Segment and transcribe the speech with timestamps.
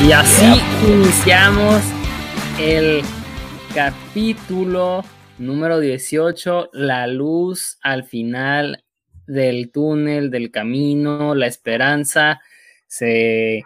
[0.00, 0.46] Y así
[0.86, 1.82] iniciamos
[2.60, 3.02] el
[3.74, 5.04] capítulo
[5.38, 8.84] número 18, la luz al final
[9.26, 12.40] del túnel, del camino, la esperanza.
[12.86, 13.64] Se,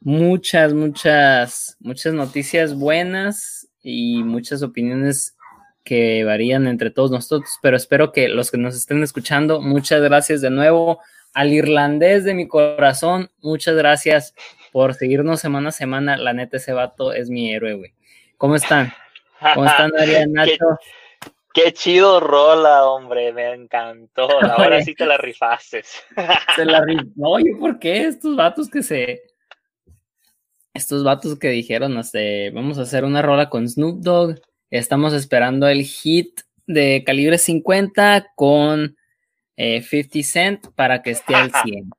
[0.00, 5.34] muchas, muchas, muchas noticias buenas y muchas opiniones
[5.82, 10.42] que varían entre todos nosotros, pero espero que los que nos estén escuchando, muchas gracias
[10.42, 11.00] de nuevo
[11.32, 14.34] al irlandés de mi corazón, muchas gracias
[14.72, 17.94] por seguirnos semana a semana, la neta ese vato es mi héroe, güey.
[18.36, 18.92] ¿Cómo están?
[19.54, 19.90] ¿Cómo están,
[20.32, 20.78] Nacho?
[21.52, 24.28] Qué, chido rola, hombre, me encantó.
[24.50, 25.82] Ahora sí te la rifaste.
[26.56, 26.80] Se la
[27.16, 29.22] No, Oye, ¿por qué estos vatos que se...
[30.72, 35.66] Estos vatos que dijeron, este, vamos a hacer una rola con Snoop Dogg, Estamos esperando
[35.66, 38.96] el hit de calibre 50 con
[39.56, 41.90] 50 eh, Cent para que esté al 100.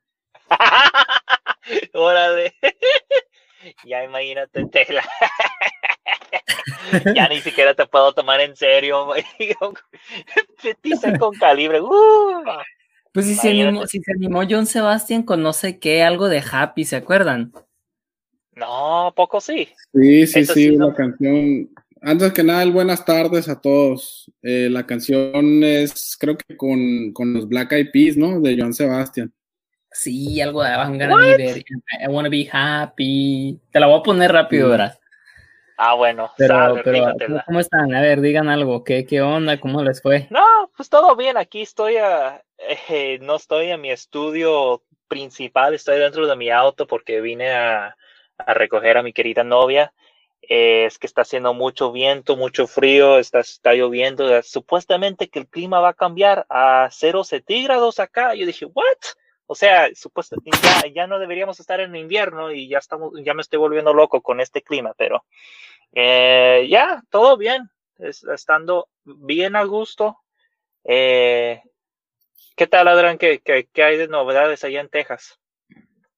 [1.93, 2.53] Órale.
[3.85, 5.03] ya imagínate, tela.
[7.15, 9.13] ya ni siquiera te puedo tomar en serio.
[9.37, 9.81] 50
[10.99, 11.81] Cent con calibre.
[11.81, 12.43] Uh.
[13.13, 16.41] Pues si se, animó, si se animó John Sebastian con no sé qué, algo de
[16.49, 17.51] Happy, ¿se acuerdan?
[18.55, 19.67] No, poco sí.
[19.93, 21.69] Sí, sí, sí, una canción
[22.03, 24.31] antes que nada, buenas tardes a todos.
[24.41, 28.41] Eh, la canción es, creo que con, con, los Black Eyed Peas, ¿no?
[28.41, 29.31] De Joan Sebastian.
[29.91, 33.59] Sí, algo de I'm gonna I wanna be happy.
[33.71, 34.97] Te la voy a poner rápido, ¿verdad?
[35.77, 36.31] Ah, bueno.
[36.37, 37.13] Pero, pero
[37.45, 37.93] ¿cómo están?
[37.93, 38.83] A ver, digan algo.
[38.83, 39.59] ¿Qué, ¿Qué onda?
[39.59, 40.27] ¿Cómo les fue?
[40.29, 41.37] No, pues todo bien.
[41.37, 42.43] Aquí estoy, a,
[42.89, 47.97] eh, no estoy en mi estudio principal, estoy dentro de mi auto porque vine a,
[48.37, 49.91] a recoger a mi querida novia
[50.41, 55.79] es que está haciendo mucho viento, mucho frío, está, está lloviendo, supuestamente que el clima
[55.79, 58.35] va a cambiar a 0 centígrados acá.
[58.35, 58.97] Yo dije, ¿what?
[59.51, 63.41] O sea, supuestamente ya, ya, no deberíamos estar en invierno y ya estamos, ya me
[63.41, 65.25] estoy volviendo loco con este clima, pero
[65.91, 67.69] eh, ya, todo bien,
[67.99, 70.19] estando bien a gusto.
[70.85, 71.61] Eh,
[72.55, 73.17] ¿Qué tal, Adrián?
[73.17, 75.37] ¿Qué, ¿Qué, qué, hay de novedades allá en Texas?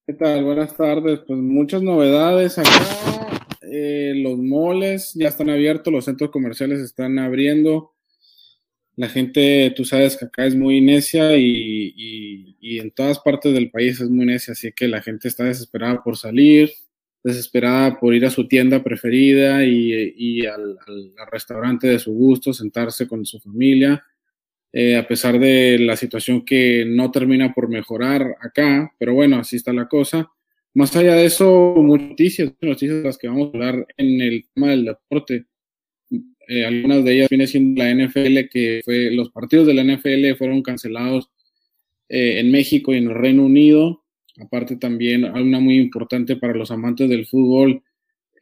[0.05, 0.43] ¿Qué tal?
[0.43, 1.21] Buenas tardes.
[1.25, 2.69] Pues muchas novedades acá
[3.63, 7.92] eh, los moles ya están abiertos, los centros comerciales están abriendo.
[8.95, 13.99] La gente, tú sabes que acá es muy necia y, en todas partes del país
[13.99, 16.71] es muy necia, así que la gente está desesperada por salir,
[17.23, 20.77] desesperada por ir a su tienda preferida y, al,
[21.31, 24.03] restaurante de su gusto, sentarse con su familia.
[24.71, 29.55] Eh, a pesar de la situación que no termina por mejorar acá, pero bueno, así
[29.55, 30.31] está la cosa.
[30.75, 34.85] Más allá de eso, noticias, noticias las que vamos a hablar en el tema del
[34.85, 35.45] deporte.
[36.47, 40.35] Eh, algunas de ellas viene siendo la NFL, que fue, los partidos de la NFL
[40.37, 41.29] fueron cancelados
[42.09, 44.03] eh, en México y en el Reino Unido.
[44.39, 47.83] Aparte también una muy importante para los amantes del fútbol,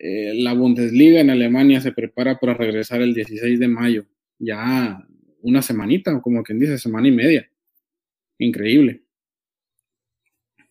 [0.04, 4.06] eh, la Bundesliga en Alemania se prepara para regresar el 16 de mayo.
[4.40, 5.06] Ya
[5.44, 7.48] una semanita, como quien dice, semana y media.
[8.40, 9.04] Increíble.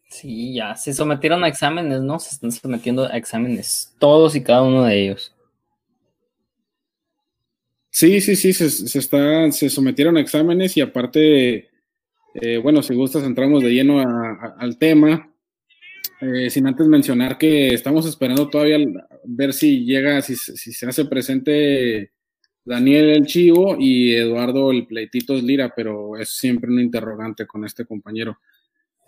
[0.08, 2.18] Sí, ya se sometieron a exámenes, ¿no?
[2.18, 5.32] Se están sometiendo a exámenes, todos y cada uno de ellos.
[7.90, 11.68] Sí, sí, sí, se, está, se sometieron a exámenes y aparte,
[12.34, 15.26] eh, bueno, si gustas, entramos de lleno al tema.
[16.20, 18.78] Eh, sin antes mencionar que estamos esperando todavía
[19.24, 22.12] ver si llega, si, si, se hace presente
[22.62, 27.86] Daniel el Chivo y Eduardo el Pleititos Lira, pero es siempre un interrogante con este
[27.86, 28.38] compañero.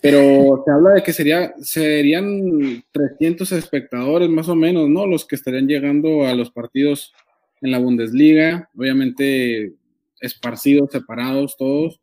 [0.00, 5.06] Pero se habla de que sería, serían 300 espectadores más o menos, ¿no?
[5.06, 7.12] Los que estarían llegando a los partidos
[7.62, 9.72] en la Bundesliga, obviamente
[10.20, 12.00] esparcidos, separados todos.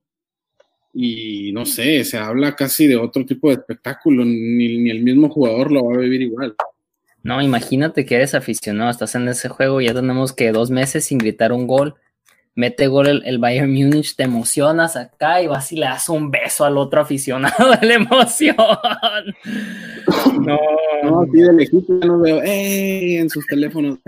[0.93, 5.29] Y no sé, se habla casi de otro tipo de espectáculo, ni, ni el mismo
[5.29, 6.55] jugador lo va a vivir igual.
[7.21, 11.17] No, imagínate que eres aficionado, estás en ese juego, ya tenemos que dos meses sin
[11.17, 11.95] gritar un gol
[12.59, 16.65] mete gol el, Bayern Múnich, te emocionas acá y vas y le das un beso
[16.65, 18.55] al otro aficionado de la emoción.
[20.41, 20.57] No,
[21.03, 23.99] no así de lejito no veo, en sus teléfonos,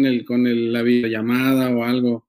[0.00, 2.26] con, el, con la videollamada o algo.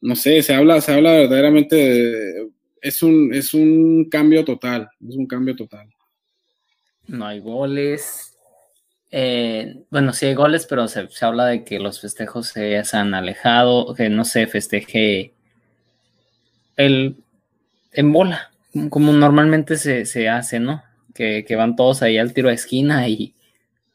[0.00, 2.48] No sé, se habla, se habla verdaderamente de,
[2.80, 5.88] es un, es un cambio total, es un cambio total.
[7.08, 8.28] No hay goles,
[9.10, 13.94] eh, bueno, sí hay goles, pero se, habla de que los festejos se, han alejado,
[13.94, 15.32] que no se festeje
[16.76, 17.16] el,
[17.92, 18.50] en bola,
[18.90, 20.82] como normalmente se, hace, ¿no?
[21.14, 23.34] Que, van todos ahí al tiro de esquina y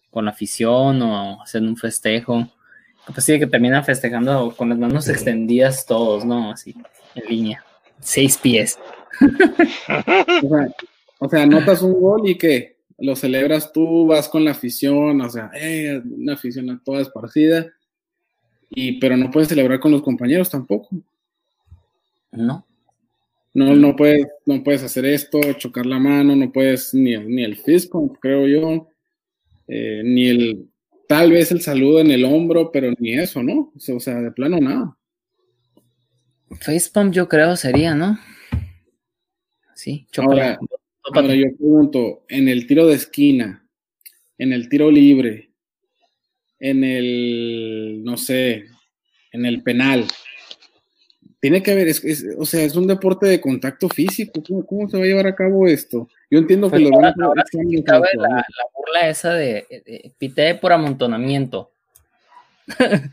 [0.09, 2.49] con afición o hacen un festejo.
[3.05, 6.51] Pues sí, que terminan festejando con las manos extendidas todos, ¿no?
[6.51, 6.75] Así,
[7.15, 7.65] en línea.
[7.99, 8.79] Seis pies.
[9.21, 10.75] o, sea,
[11.19, 15.29] o sea, anotas un gol y que lo celebras tú, vas con la afición, o
[15.29, 17.71] sea, eh, una afición toda esparcida,
[18.69, 20.89] y, pero no puedes celebrar con los compañeros tampoco.
[22.31, 22.65] No.
[23.53, 27.59] No, no puedes, no puedes hacer esto, chocar la mano, no puedes ni, ni el
[27.91, 28.87] pump, creo yo,
[29.67, 30.72] eh, ni el,
[31.13, 33.71] tal vez el saludo en el hombro, pero ni eso, ¿no?
[33.75, 34.97] O sea, de plano nada.
[36.59, 38.17] Facepump yo creo sería, ¿no?
[39.75, 40.57] Sí, ahora,
[41.03, 43.63] ahora yo pregunto, en el tiro de esquina,
[44.39, 45.51] en el tiro libre,
[46.57, 48.65] en el, no sé,
[49.31, 50.07] en el penal,
[51.43, 51.93] tiene que haber,
[52.37, 54.41] o sea, es un deporte de contacto físico.
[54.65, 56.07] ¿Cómo, se va a llevar a cabo esto?
[56.31, 57.27] Yo entiendo que pues lo van a la,
[58.15, 61.69] la, burla esa de, de, pité por amontonamiento.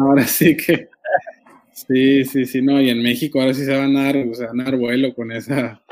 [0.00, 0.88] Ahora sí que
[1.74, 4.46] sí, sí, sí, no, y en México ahora sí se van a dar, o sea,
[4.46, 5.82] van a dar vuelo con esa.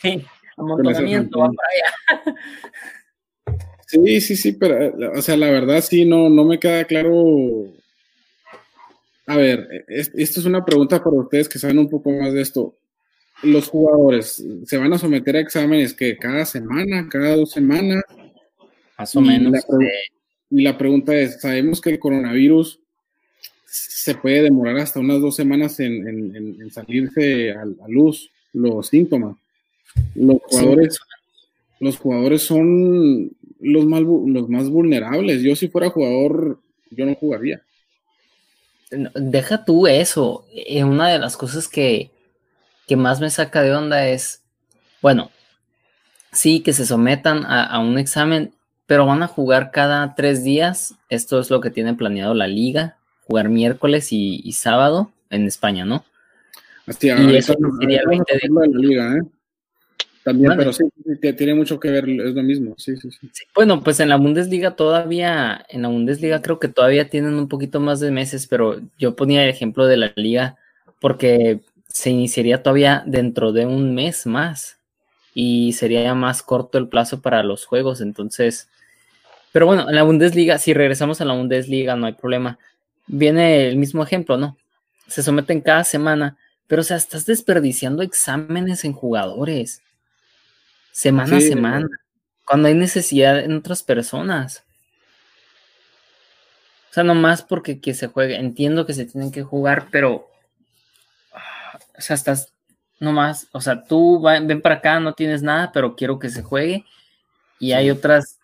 [0.00, 0.24] Sí,
[0.56, 2.38] amontonamiento, va para allá.
[3.88, 7.72] Sí, sí, sí, pero, o sea, la verdad sí, no, no me queda claro
[9.26, 12.76] a ver, esto es una pregunta para ustedes que saben un poco más de esto.
[13.42, 18.04] Los jugadores se van a someter a exámenes que cada semana, cada dos semanas.
[18.96, 19.52] Más o menos.
[20.48, 22.78] y la pregunta es, sabemos que el coronavirus
[23.64, 29.36] se puede demorar hasta unas dos semanas en, salirse a, luz los síntomas.
[30.14, 30.98] Los jugadores,
[31.80, 35.42] los jugadores son los más, los más vulnerables.
[35.42, 37.60] Yo si fuera jugador, yo no jugaría
[38.90, 40.44] deja tú eso.
[40.52, 42.10] Eh, una de las cosas que,
[42.86, 44.42] que, más me saca de onda es,
[45.02, 45.30] bueno,
[46.32, 48.52] sí, que se sometan a, un examen,
[48.86, 50.94] pero van a jugar cada tres días.
[51.08, 52.96] Esto es lo que tiene planeado la liga,
[53.26, 56.04] jugar miércoles y, sábado en España, ¿no?
[57.00, 58.48] y eso sería el 20 de...
[58.48, 59.35] La liga, ¿eh?
[60.26, 60.82] También, pero sí,
[61.38, 64.74] tiene mucho que ver, es lo mismo, sí, sí, sí, Bueno, pues en la Bundesliga
[64.74, 69.14] todavía, en la Bundesliga creo que todavía tienen un poquito más de meses, pero yo
[69.14, 70.56] ponía el ejemplo de la liga
[71.00, 74.80] porque se iniciaría todavía dentro de un mes más
[75.32, 78.68] y sería más corto el plazo para los juegos, entonces,
[79.52, 82.58] pero bueno, en la Bundesliga, si regresamos a la Bundesliga, no hay problema.
[83.06, 84.56] Viene el mismo ejemplo, ¿no?
[85.06, 86.36] Se someten cada semana,
[86.66, 89.82] pero o sea, estás desperdiciando exámenes en jugadores
[90.96, 91.86] semana a semana,
[92.46, 94.64] cuando hay necesidad en otras personas.
[96.90, 100.30] O sea, nomás porque que se juegue, entiendo que se tienen que jugar, pero,
[101.98, 102.54] o sea, estás
[102.98, 106.86] nomás, o sea, tú ven para acá, no tienes nada, pero quiero que se juegue.
[107.58, 108.38] Y hay otras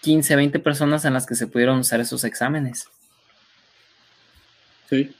[0.00, 2.88] 15, 20 personas en las que se pudieron usar esos exámenes.
[4.90, 5.14] Sí.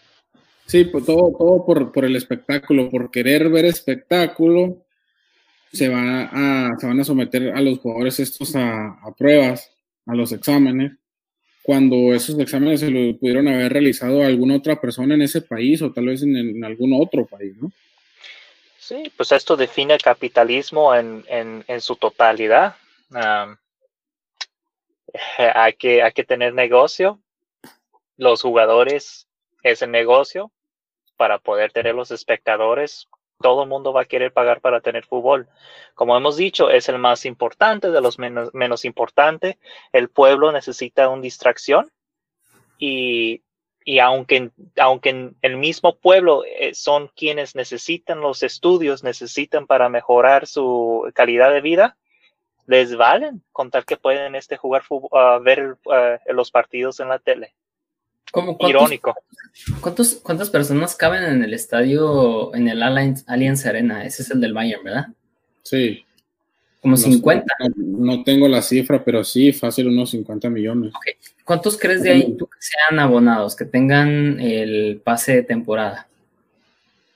[0.67, 4.84] Sí, pues todo, todo por, por el espectáculo, por querer ver espectáculo,
[5.75, 9.71] se, a, se van a someter a los jugadores estos a, pruebas,
[10.07, 10.93] a los exámenes,
[11.63, 15.81] cuando esos exámenes se lo pudieron haber realizado a alguna otra persona en ese país
[15.83, 17.71] o tal vez en, algún otro país, ¿no?
[18.79, 22.77] Sí, pues esto define el capitalismo en, su totalidad.
[25.39, 27.19] hay, que, hay que tener negocio.
[28.19, 29.27] Los jugadores
[29.63, 30.53] es el negocio
[31.17, 33.09] para poder tener los espectadores
[33.45, 35.49] todo el mundo va a querer pagar para tener fútbol.
[35.95, 39.59] Como hemos dicho, es el más importante de los menos, menos importante.
[39.93, 41.93] El pueblo necesita una distracción
[42.79, 43.43] y,
[43.85, 50.47] y aunque, aunque el mismo pueblo eh, son quienes necesitan los estudios, necesitan para mejorar
[50.47, 51.99] su calidad de vida,
[52.67, 57.19] les valen con tal que pueden este, jugar uh, ver uh, los partidos en la
[57.19, 57.53] tele.
[58.61, 59.15] Irónico.
[59.81, 64.05] ¿cuántos, ¿Cuántas personas caben en el estadio, en el Allianz, Arena?
[64.05, 65.09] Ese es el del Bayern, ¿verdad?
[65.63, 66.05] Sí.
[66.81, 67.47] Como 50.
[67.77, 70.93] No, tengo la cifra, pero sí, fácil unos 50 millones.
[71.45, 76.09] ¿Cuántos crees de ahí tú que sean abonados, que tengan el pase de temporada?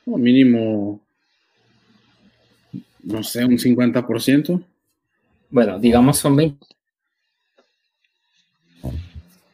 [0.07, 1.01] mínimo,
[3.03, 4.63] no sé, un 50%.
[5.51, 6.67] Bueno, digamos son 20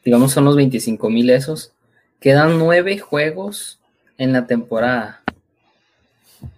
[0.05, 1.73] digamos son los 25 mil esos,
[2.21, 3.81] quedan nueve juegos
[4.19, 5.23] en la temporada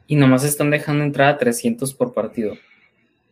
[0.06, 2.54] y nomás están dejando entrar a 300 por partido.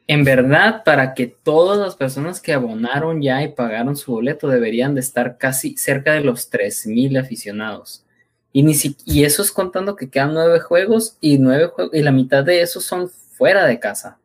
[0.06, 4.94] En verdad, para que todas las personas que abonaron ya y pagaron su boleto deberían
[4.94, 8.04] de estar casi cerca de los 3 mil aficionados.
[8.52, 8.74] Y, ni
[9.06, 12.84] y eso es contando que quedan nueve juegos y, nueve y la mitad de esos
[12.84, 14.18] son fuera de casa.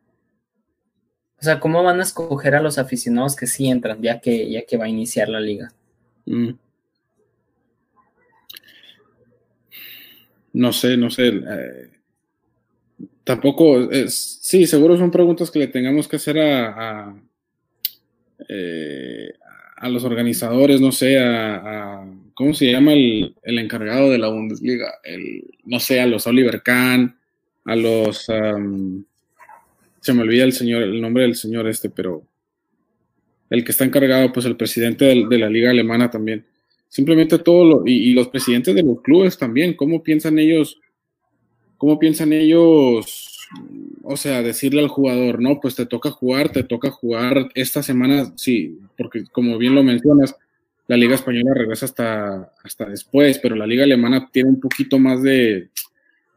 [1.40, 4.62] O sea, ¿cómo van a escoger a los aficionados que sí entran ya que, ya
[4.66, 5.72] que va a iniciar la liga?
[6.26, 6.50] Mm.
[10.52, 11.28] No sé, no sé.
[11.28, 11.90] Eh,
[13.24, 17.16] tampoco, es, sí, seguro son preguntas que le tengamos que hacer a, a,
[18.48, 19.32] eh,
[19.82, 24.94] los organizadores, no sé, a, ¿cómo se llama el, el, encargado de la Bundesliga?
[25.04, 27.16] El, no sé, a los Oliver Kahn,
[27.64, 28.26] a los,
[30.00, 32.24] se me olvida el señor, el nombre del señor este, pero
[33.50, 36.46] el que está encargado, pues el presidente de, la liga alemana también.
[36.88, 40.80] Simplemente todo lo, y, los presidentes de los clubes también, ¿cómo piensan ellos?
[41.76, 43.48] ¿Cómo piensan ellos,
[44.02, 48.32] o sea, decirle al jugador, no, pues te toca jugar, te toca jugar esta semana,
[48.36, 50.36] sí, porque como bien lo mencionas,
[50.86, 55.22] la Liga Española regresa hasta, hasta después, pero la Liga Alemana tiene un poquito más
[55.22, 55.70] de,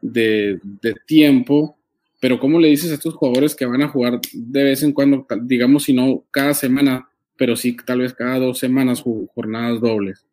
[0.00, 1.76] de, de tiempo,
[2.24, 5.26] pero ¿cómo le dices a estos jugadores que van a jugar de vez en cuando,
[5.42, 9.04] digamos, si no cada semana, pero sí tal vez cada dos semanas,
[9.34, 10.24] jornadas dobles?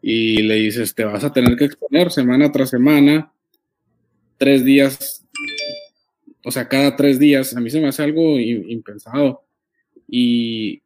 [0.00, 3.32] Y le dices, te vas a tener que exponer semana tras semana,
[4.36, 5.26] tres días,
[6.44, 9.42] o sea, cada tres días, a mí se me hace algo impensado.
[10.06, 10.80] Y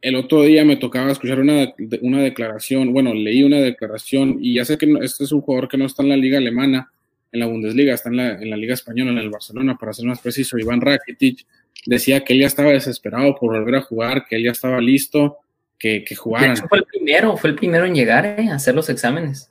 [0.00, 4.64] el otro día me tocaba escuchar una, una declaración, bueno, leí una declaración y ya
[4.64, 6.92] sé que este es un jugador que no está en la liga alemana,
[7.32, 10.06] en la Bundesliga, está en la, en la liga española, en el Barcelona, para ser
[10.06, 11.46] más preciso, Iván Rakitic
[11.84, 15.38] decía que él ya estaba desesperado por volver a jugar, que él ya estaba listo,
[15.78, 16.56] que, que jugara.
[16.56, 19.50] fue el primero, fue el primero en llegar eh, a hacer los exámenes.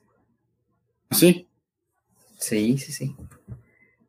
[1.12, 1.48] ¿Sí?
[2.38, 3.16] Sí, sí, sí.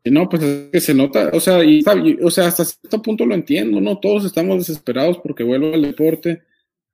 [0.05, 1.85] No, pues es que se nota, o sea, y,
[2.23, 3.99] o sea, hasta cierto punto lo entiendo, ¿no?
[3.99, 6.43] Todos estamos desesperados porque vuelva al deporte,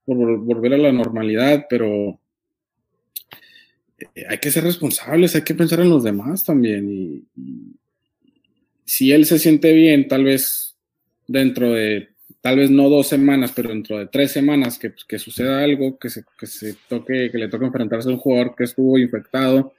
[0.05, 2.19] por volver a la normalidad, pero
[4.29, 6.91] hay que ser responsables, hay que pensar en los demás también.
[6.91, 7.25] Y,
[8.85, 10.77] si él se siente bien, tal vez
[11.27, 12.09] dentro de,
[12.41, 16.11] tal vez no dos semanas, pero dentro de tres semanas que, que suceda algo, que
[16.11, 19.73] se, que se toque, que le toque enfrentarse a un jugador que estuvo infectado,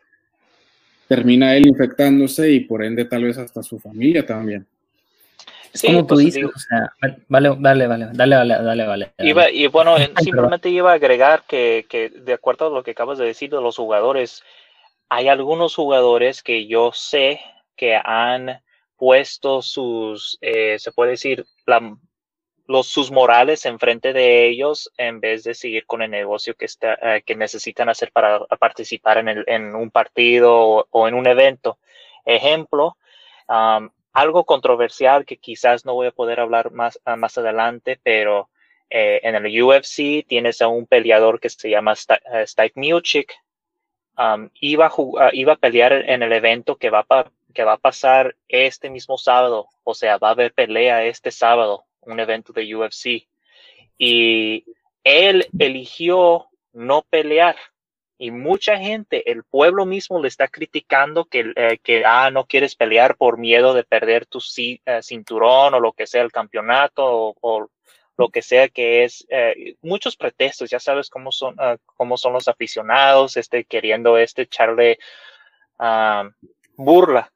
[1.07, 4.65] termina él infectándose y por ende tal vez hasta su familia también.
[5.73, 9.13] Es como tú pues, dices, o sea, vale, vale, vale, dale, vale, dale, vale.
[9.17, 13.17] Iba, y bueno, simplemente iba a agregar que, que, de acuerdo a lo que acabas
[13.17, 14.43] de decir de los jugadores,
[15.09, 17.41] hay algunos jugadores que yo sé
[17.75, 18.61] que han
[18.97, 21.97] puesto sus, eh, se puede decir, la,
[22.67, 26.97] los, sus morales enfrente de ellos en vez de seguir con el negocio que, está,
[27.01, 31.77] eh, que necesitan hacer para participar en, el, en un partido o, en un evento.
[32.25, 32.97] Ejemplo,
[34.13, 38.49] algo controversial que quizás no voy a poder hablar más, ah, más adelante, pero
[38.89, 43.33] eh, en el UFC tienes a un peleador que se llama eh, Stike Miocic.
[44.59, 47.05] iba, a ah, iba a pelear en el evento que va,
[47.53, 51.85] que va a pasar este mismo sábado, o sea, va a haber pelea este sábado
[52.01, 53.27] un evento de UFC.
[53.97, 54.65] Y
[55.03, 57.55] él eligió no pelear.
[58.23, 62.73] Y mucha gente, el pueblo mismo le está criticando que, eh, que ah, no quieres
[62.73, 67.69] pelear por miedo de perder tu eh, cinturón o lo que sea, el campeonato o,
[68.15, 69.27] lo que sea que es.
[69.29, 74.43] Eh, muchos pretextos, ya sabes cómo son, ah, cómo son los aficionados, este, queriendo este
[74.43, 74.99] echarle
[75.77, 76.29] ah,
[76.77, 77.29] burla.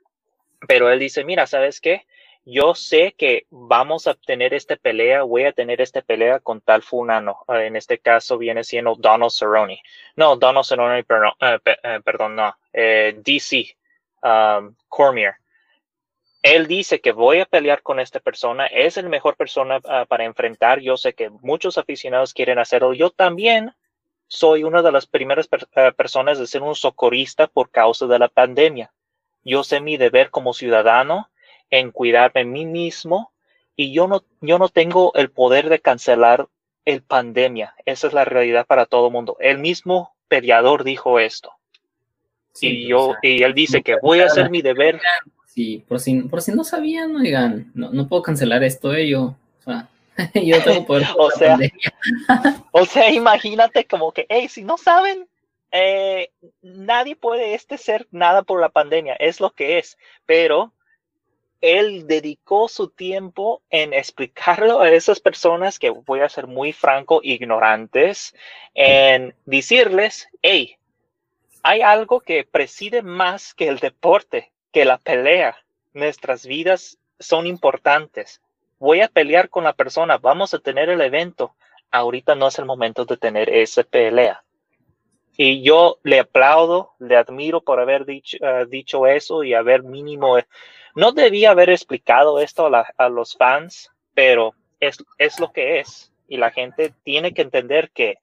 [0.70, 2.06] Pero él dice, mira, ¿sabes qué?
[2.50, 6.82] Yo sé que vamos a tener esta pelea, voy a tener esta pelea con tal
[6.82, 7.40] fulano.
[7.46, 9.82] Ah, en este caso viene siendo Donald Cerrone.
[10.16, 13.76] No, Donald Cerrone, perdón, eh, eh, perdón no, eh, DC,
[14.24, 15.36] um, Cormier.
[16.42, 20.24] Él dice que voy a pelear con esta persona, es el mejor persona ah, para
[20.24, 20.80] enfrentar.
[20.80, 22.94] Yo sé que muchos aficionados quieren hacerlo.
[22.94, 23.76] Yo también
[24.28, 25.50] soy una de las primeras
[25.98, 28.94] personas de ser un socorrista por causa de la pandemia.
[29.44, 31.30] Yo sé mi deber como ciudadano
[31.70, 33.32] en cuidarme a mí mismo
[33.76, 36.48] y yo no, yo no tengo el poder de cancelar
[36.86, 37.76] el pandemia.
[37.86, 39.38] Esa es la realidad para todo el mundo.
[39.40, 41.52] El mismo peleador dijo esto.
[42.60, 45.00] y yo, y él dice que voy a hacer mi deber.
[45.46, 49.36] Sí, por si, por si no sabían, oigan, no, no puedo cancelar esto, eh, yo,
[49.60, 49.90] o sea,
[50.34, 51.08] yo tengo poder.
[51.18, 51.58] o, sea,
[52.72, 55.28] o sea, imagínate como que, hey, si no saben,
[55.72, 56.32] eh,
[56.62, 60.74] nadie puede este ser nada por la pandemia, es lo que es, pero
[61.62, 67.20] él dedicó su tiempo en explicarlo a esas personas que voy a ser muy franco,
[67.24, 68.36] ignorantes,
[68.74, 70.78] en decirles, hey,
[71.64, 75.58] hay algo que preside más que el deporte, que la pelea.
[75.94, 78.42] Nuestras vidas son importantes.
[78.80, 81.56] Voy a pelear con la persona, vamos a tener el evento.
[81.90, 84.44] Ahorita no es el momento de tener esa pelea.
[85.38, 90.38] Y yo le aplaudo, le admiro por haber dicho, eh, dicho eso y haber mínimo
[90.98, 96.12] no debía haber explicado esto a, los fans, pero es, es, lo que es.
[96.28, 98.18] Y la gente tiene que entender que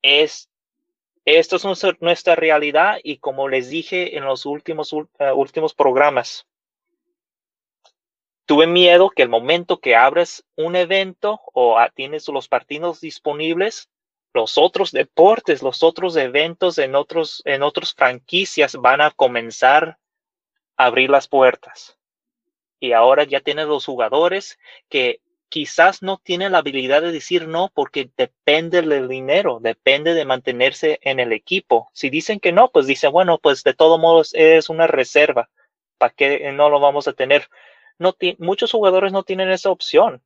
[0.00, 0.48] es,
[1.24, 1.64] esto es
[2.00, 6.46] nuestra, realidad y como les dije en los últimos, uh, últimos programas,
[8.46, 13.90] tuve miedo que el momento que abres un evento o tienes los partidos disponibles,
[14.34, 19.98] los otros deportes, los otros eventos en otros en otras franquicias van a comenzar
[20.76, 21.96] a abrir las puertas.
[22.80, 27.70] Y ahora ya tienes los jugadores que quizás no tienen la habilidad de decir no
[27.72, 31.90] porque depende del dinero, depende de mantenerse en el equipo.
[31.92, 35.48] Si dicen que no, pues dicen, bueno, pues de todos modos es una reserva.
[35.96, 37.48] ¿Para qué no lo vamos a tener?
[38.00, 40.22] No muchos jugadores no tienen esa opción.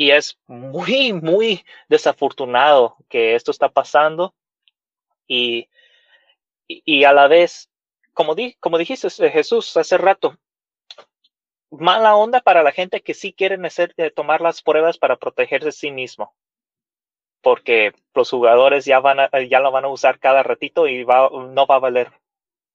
[0.00, 4.32] Y es muy, muy desafortunado que esto está pasando.
[5.26, 5.68] Y,
[6.68, 7.68] y, a la vez,
[8.14, 10.38] como, di, como dijiste Jesús hace rato,
[11.70, 15.72] mala onda para la gente que sí quieren hacer, eh, tomar las pruebas para protegerse
[15.72, 16.32] sí mismo.
[17.42, 21.28] Porque los jugadores ya, van a, ya lo van a usar cada ratito y va,
[21.28, 22.12] no va a valer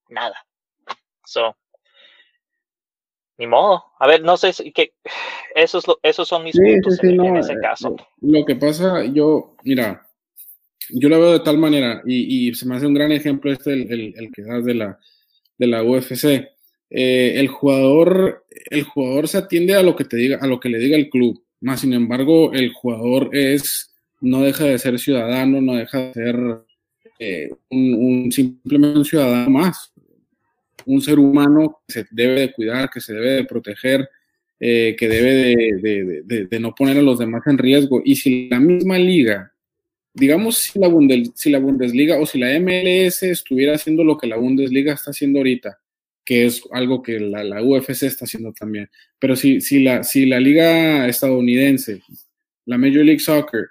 [0.10, 0.46] nada.
[1.26, 1.56] So,
[3.38, 3.84] ni modo.
[4.00, 4.94] A ver, no sé si que
[5.56, 7.96] esos, esos son mis puntos en, ese eh, caso.
[8.22, 10.08] Lo que pasa, yo, mira,
[10.90, 13.74] yo lo veo de tal manera, y, y se me hace un gran ejemplo este,
[13.74, 15.00] el, el, el que das de la,
[15.58, 16.26] de la UFC.
[16.90, 20.70] Eh, el jugador, el jugador se atiende a lo que te diga, a lo que
[20.70, 21.44] le diga el club.
[21.62, 26.40] Más sin embargo, el jugador es, no deja de ser ciudadano, no deja de ser
[27.20, 29.93] eh, un, simplemente un ciudadano más,
[30.86, 34.10] un ser humano que se debe de cuidar, que se debe de proteger,
[34.60, 38.02] eh, que debe de, de, no poner a los demás en riesgo.
[38.06, 39.54] Y si la misma liga,
[40.14, 40.90] digamos si la,
[41.36, 45.40] si la Bundesliga o si la MLS estuviera haciendo lo que la Bundesliga está haciendo
[45.40, 45.80] ahorita,
[46.24, 48.90] que es algo que la, UFC está haciendo también.
[49.20, 52.02] Pero si, si, la, si la liga estadounidense,
[52.66, 53.68] la Major League Soccer,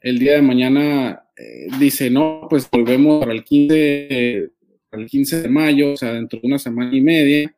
[0.00, 4.50] el día de mañana eh, dice, no, pues volvemos para el 15,
[4.92, 7.54] el 15 de mayo, o sea, dentro de una semana y media,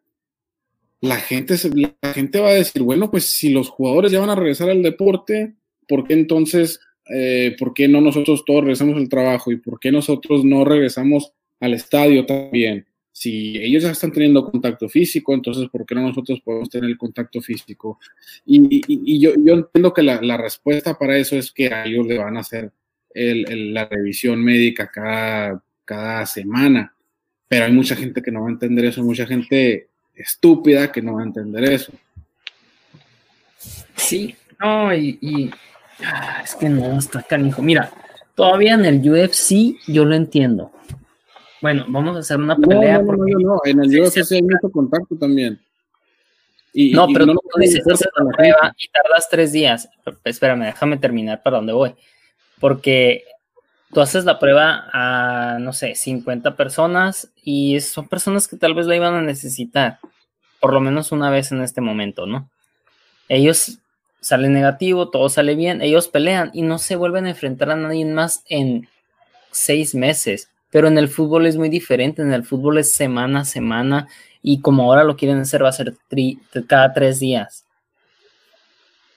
[1.00, 4.34] la gente, la gente va a decir, bueno, pues si los jugadores ya van a
[4.34, 5.54] regresar al deporte,
[5.86, 6.80] ¿por qué entonces,
[7.14, 11.32] eh, por qué no nosotros todos regresamos al trabajo y por qué nosotros no regresamos
[11.60, 12.86] al estadio también?
[13.14, 16.98] si ellos ya están teniendo contacto físico, entonces ¿por qué no nosotros podemos tener el
[16.98, 18.00] contacto físico?
[18.44, 22.40] Y, yo, entiendo que la, respuesta para eso es que a ellos le van a
[22.40, 22.72] hacer
[23.14, 26.93] la revisión médica cada, cada semana,
[27.48, 31.14] pero hay mucha gente que no va a entender eso, mucha gente estúpida que no
[31.14, 31.92] va a entender eso.
[33.96, 35.50] Sí, no, y,
[36.04, 37.62] ah, es que no, está canijo.
[37.62, 37.90] Mira,
[38.34, 40.74] todavía en el UFC yo lo entiendo
[41.64, 42.98] bueno, vamos a hacer una pelea.
[42.98, 45.58] No, no, no, no, en el UFC hay mucho contacto también.
[46.74, 49.88] Y, no, pero tú dices, haces la prueba y tardas tres días.
[50.24, 51.94] Espérame, déjame terminar para dónde voy.
[52.60, 53.24] Porque
[53.94, 58.86] tú haces la prueba a, no sé, 50 personas y son personas que tal vez
[58.86, 59.98] la iban a necesitar,
[60.60, 62.50] por lo menos una vez en este momento, ¿no?
[63.30, 63.78] Ellos
[64.20, 68.04] salen negativo, todo sale bien, ellos pelean y no se vuelven a enfrentar a nadie
[68.04, 68.88] más en
[69.50, 73.44] seis meses pero en el fútbol es muy diferente, en el fútbol es semana a
[73.44, 74.08] semana
[74.42, 75.94] y como ahora lo quieren hacer va a ser
[76.66, 77.64] cada tres días.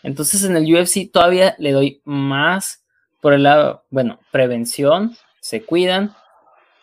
[0.04, 2.84] Entonces en el UFC todavía le doy más
[3.28, 6.16] por el lado, bueno, prevención, se cuidan,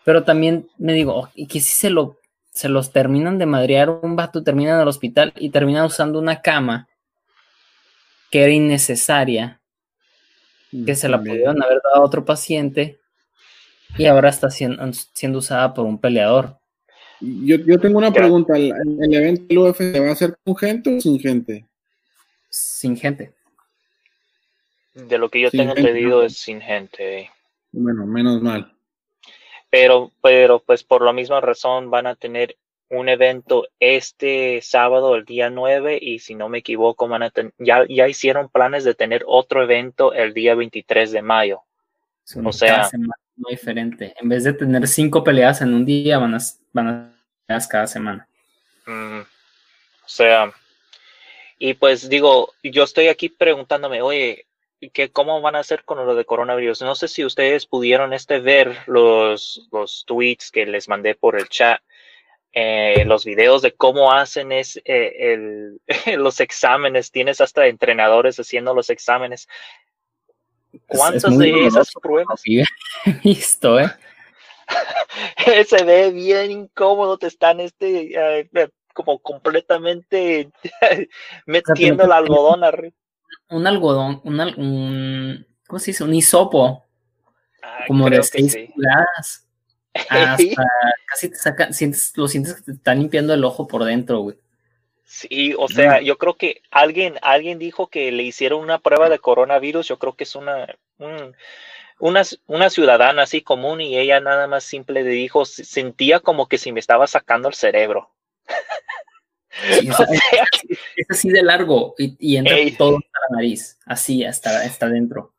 [0.03, 2.19] pero también me digo, y que si se, lo,
[2.51, 6.43] se los terminan de madrear un vato, terminan en el hospital y terminan usando una
[6.43, 6.87] cama
[8.29, 9.59] que era innecesaria,
[10.85, 12.99] que se la pudieron haber dado a otro paciente
[13.97, 16.59] y ahora está siendo, siendo usada por un peleador.
[17.21, 18.55] Yo, yo tengo una pregunta.
[18.55, 18.71] ¿El,
[19.15, 21.65] evento del UFC va a ser con gente o sin gente?
[22.51, 23.33] Sin gente.
[24.95, 27.29] De lo que yo tengo entendido es sin gente.
[27.71, 28.73] Bueno, menos mal.
[29.69, 32.55] Pero, pero pues por la misma razón van a tener
[32.89, 37.85] un evento este sábado, el día 9, y si no me equivoco, van a ya,
[37.89, 41.61] ya hicieron planes de tener otro evento el día 23 de mayo.
[42.43, 44.13] O sea, no diferente.
[44.19, 46.37] En vez de tener cinco peleas en un día, van a,
[46.71, 47.13] van a
[47.45, 48.27] peleas cada semana.
[48.87, 50.53] o sea,
[51.59, 54.45] y pues digo, yo estoy aquí preguntándome, oye,
[54.89, 56.81] ¿qué, ¿cómo van a hacer con lo de coronavirus?
[56.81, 61.47] No sé si ustedes pudieron este ver los, los tweets que les mandé por el
[61.49, 61.81] chat.
[62.57, 65.81] Eh, los videos de cómo hacen es, eh, el,
[66.17, 69.47] los exámenes, tienes hasta entrenadores haciendo los exámenes.
[70.87, 72.41] ¿Cuántas de esas pruebas?
[73.23, 73.89] Visto, ¿eh?
[75.67, 80.49] Se ve bien incómodo, te están este, eh, como completamente
[81.45, 82.95] metiendo el algodón arriba.
[83.49, 86.03] Un algodón, un, un, ¿cómo se dice?
[86.03, 86.83] Un hisopo.
[87.87, 89.47] como de seis pulgadas.
[90.09, 90.65] Hasta
[91.07, 94.37] casi te sacan, sientes, lo sientes que te están limpiando el ojo por dentro, güey.
[95.05, 99.19] Sí, o sea, yo creo que alguien, alguien dijo que le hicieron una prueba de
[99.19, 99.87] coronavirus.
[99.87, 100.67] Yo creo que es una,
[101.99, 106.57] una, una ciudadana así común y ella nada más simple le dijo, sentía como que
[106.57, 108.09] si me estaba sacando el cerebro.
[110.97, 115.33] es, así de largo y, entra todo hasta la nariz, así hasta, hasta adentro.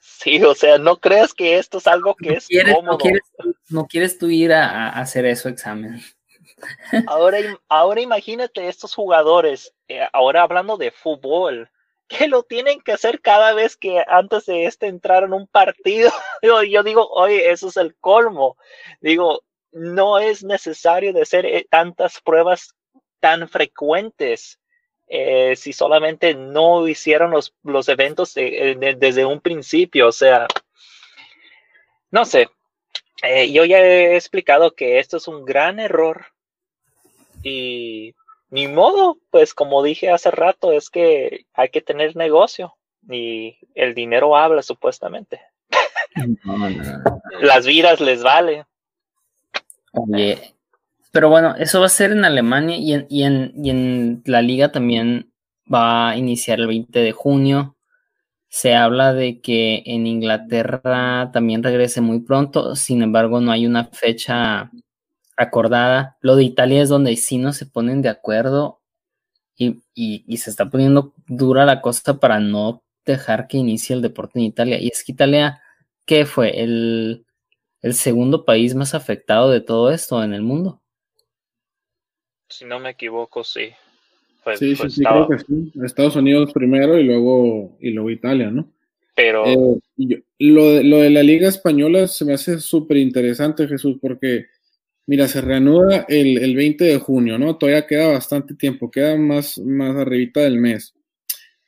[0.00, 2.98] Sí, o sea, no creas que esto es algo que es cómodo.
[3.68, 6.00] No quieres, tú ir a, hacer eso examen.
[7.08, 11.68] Ahora, ahora imagínate estos jugadores, eh, ahora hablando de fútbol,
[12.06, 16.12] que lo tienen que hacer cada vez que antes de este entrar en un partido.
[16.42, 18.56] Yo, yo digo, oye, eso es el colmo.
[19.00, 22.74] Digo, no es necesario de hacer eh, tantas pruebas
[23.22, 24.58] tan frecuentes
[25.06, 30.08] eh, si solamente no hicieron los, los eventos desde un principio.
[30.08, 30.48] O sea,
[32.10, 32.48] no sé.
[33.22, 36.26] Eh, yo ya he explicado que esto es un gran error
[37.44, 38.14] y
[38.50, 42.74] ni modo, pues como dije hace rato, es que hay que tener negocio
[43.08, 45.40] y el dinero habla supuestamente.
[47.40, 48.66] Las vidas les vale.
[49.92, 50.54] Oye,
[51.12, 54.42] pero bueno, eso va a ser en Alemania y en, y en, y en la
[54.42, 55.32] liga también
[55.72, 57.76] va a iniciar el 20 de junio.
[58.48, 63.86] Se habla de que en Inglaterra también regrese muy pronto, sin embargo no hay una
[63.86, 64.70] fecha
[65.36, 66.18] acordada.
[66.22, 68.80] Lo de Italia es donde sí no se ponen de acuerdo
[69.56, 74.38] y, y, se está poniendo dura la cosa para no dejar que inicie el deporte
[74.38, 74.78] en Italia.
[74.80, 75.62] Y es que Italia,
[76.06, 76.62] ¿qué fue?
[76.62, 77.26] El,
[77.82, 80.81] el segundo país más afectado de todo esto en el mundo.
[82.52, 83.70] Si no me equivoco, sí.
[84.58, 85.72] sí, sí, sí, creo que sí.
[85.82, 88.70] Estados Unidos primero y luego, y luego Italia, ¿no?
[89.14, 89.46] Pero.
[89.46, 94.46] Eh, lo, de, lo de la Liga Española se me hace súper interesante, Jesús, porque,
[95.06, 97.56] mira, se reanuda el, el, 20 de junio, ¿no?
[97.56, 100.94] Todavía queda bastante tiempo, queda más, más arribita del mes.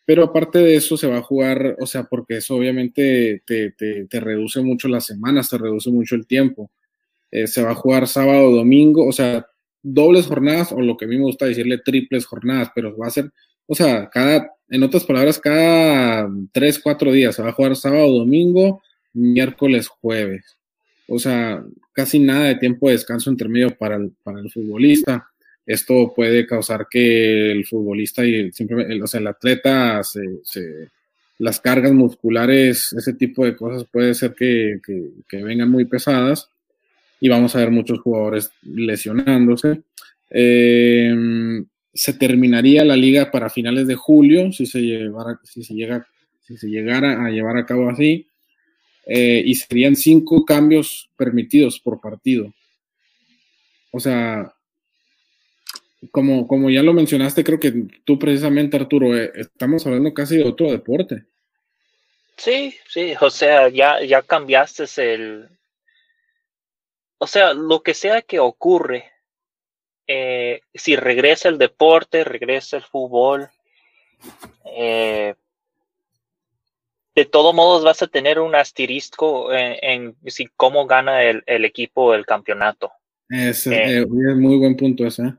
[0.04, 4.04] Pero aparte de eso, se va a jugar, o sea, porque eso obviamente te, te,
[4.04, 6.70] te reduce mucho las semanas, te reduce mucho el tiempo.
[7.30, 9.46] Eh, se va a jugar sábado, domingo, o sea,
[9.84, 13.10] dobles jornadas o lo que a mí me gusta decirle triples jornadas, pero va a
[13.10, 13.30] ser,
[13.66, 18.10] o sea, cada, en otras palabras, cada tres, cuatro días se va a jugar sábado,
[18.18, 20.56] domingo, miércoles, jueves.
[21.06, 25.28] O sea, casi nada de tiempo de descanso intermedio para el, para el futbolista.
[25.66, 30.88] Esto puede causar que el futbolista y el, o sea, el atleta se, se,
[31.38, 34.80] las cargas musculares, ese tipo de cosas puede ser que,
[35.28, 36.48] que vengan muy pesadas
[37.24, 39.80] y vamos a ver muchos jugadores lesionándose.
[40.28, 41.10] Eh,
[41.94, 46.06] se terminaría la liga para finales de julio si se, llevara, si se, llega,
[46.42, 48.28] si se llegara a llevar a cabo así.
[49.06, 52.52] Eh, y serían cinco cambios permitidos por partido.
[53.90, 54.52] O sea,
[56.10, 57.72] como, como ya lo mencionaste, creo que
[58.04, 61.24] tú precisamente, Arturo, eh, estamos hablando casi de otro deporte.
[62.36, 65.48] Sí, sí, o sea, ya, ya cambiaste el,
[67.18, 69.10] o sea, lo que sea que ocurre,
[70.06, 73.48] eh, si regresa el deporte, regresa el fútbol,
[74.64, 75.34] eh,
[77.14, 82.26] de todos modos vas a tener un asterisco en, si cómo gana el, equipo el
[82.26, 82.90] campeonato.
[83.28, 85.34] Es, eh, muy buen punto ese.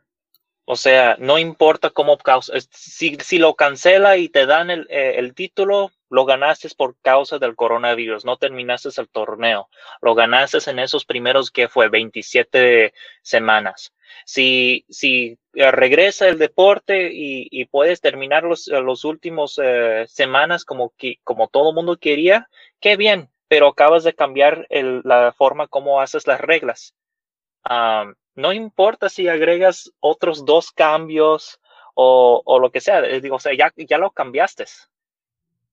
[0.66, 5.36] O sea, no importa cómo causa, si, si lo cancela y te dan el, el
[5.36, 9.70] título, lo ganaste por causa del coronavirus, no terminaste el torneo,
[10.02, 13.94] lo ganaste en esos primeros que fue 27 semanas.
[14.26, 20.94] Si, si eh, regresa el deporte y, puedes terminar los, los últimos eh, semanas como,
[20.98, 22.50] que, como todo mundo quería,
[22.80, 26.96] qué bien, pero acabas de cambiar la forma como haces las reglas.
[28.36, 31.60] No importa si agregas otros dos cambios
[31.94, 34.66] o, lo que sea, digo, o sea, ya, ya lo cambiaste.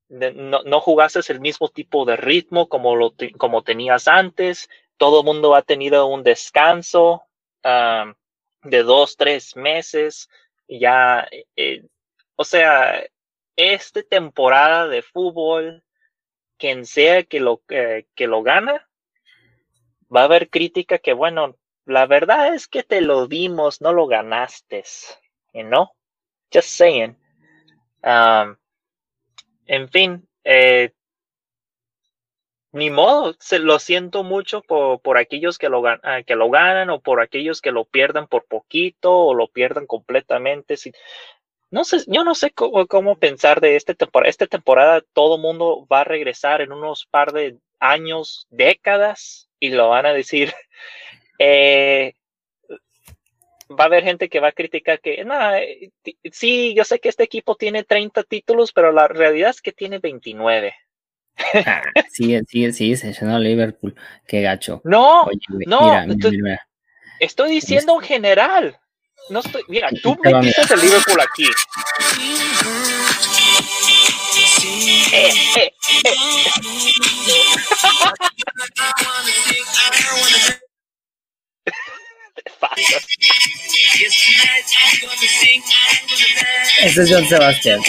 [0.08, 5.26] No, no jugaste el mismo tipo de ritmo como, lo como tenías antes, todo el
[5.26, 7.24] mundo ha tenido un descanso
[7.62, 10.28] de dos, tres meses,
[10.68, 11.84] ya, eh,
[12.36, 13.02] o sea,
[13.56, 15.82] esta temporada de fútbol,
[16.56, 18.88] quien sea que lo, que lo gana,
[20.14, 24.06] va a haber crítica que, bueno, la verdad es que te lo dimos, no lo
[24.06, 24.84] ganaste,
[25.54, 25.92] ¿no?
[26.52, 27.16] Just saying.
[29.66, 30.92] En fin, eh,
[32.72, 36.90] ni modo, se, lo siento mucho por, por aquellos que lo, ah, que lo ganan
[36.90, 40.76] o por aquellos que lo pierdan por poquito o lo pierdan completamente.
[40.76, 40.92] Si,
[41.70, 44.30] no sé, yo no sé cómo, cómo pensar de esta temporada.
[44.30, 49.90] Esta temporada todo mundo va a regresar en unos par de años, décadas, y lo
[49.90, 50.52] van a decir.
[51.44, 52.14] Eh,
[53.68, 55.34] va a haber gente que va a criticar que, no,
[56.30, 59.98] sí, yo sé que este equipo tiene 30 títulos, pero la realidad es que tiene
[59.98, 60.72] 29.
[61.66, 63.96] Ah, sigue, sigue, sigue, se llenó Liverpool.
[64.26, 64.82] Qué gacho.
[64.84, 65.26] No,
[65.66, 66.04] no,
[67.18, 68.78] estoy diciendo en general.
[69.30, 71.46] No estoy, mira, tú metiste el Liverpool aquí.
[75.12, 75.72] Eh, eh,
[76.04, 76.22] eh.
[86.80, 87.80] Ese es John Sebastián.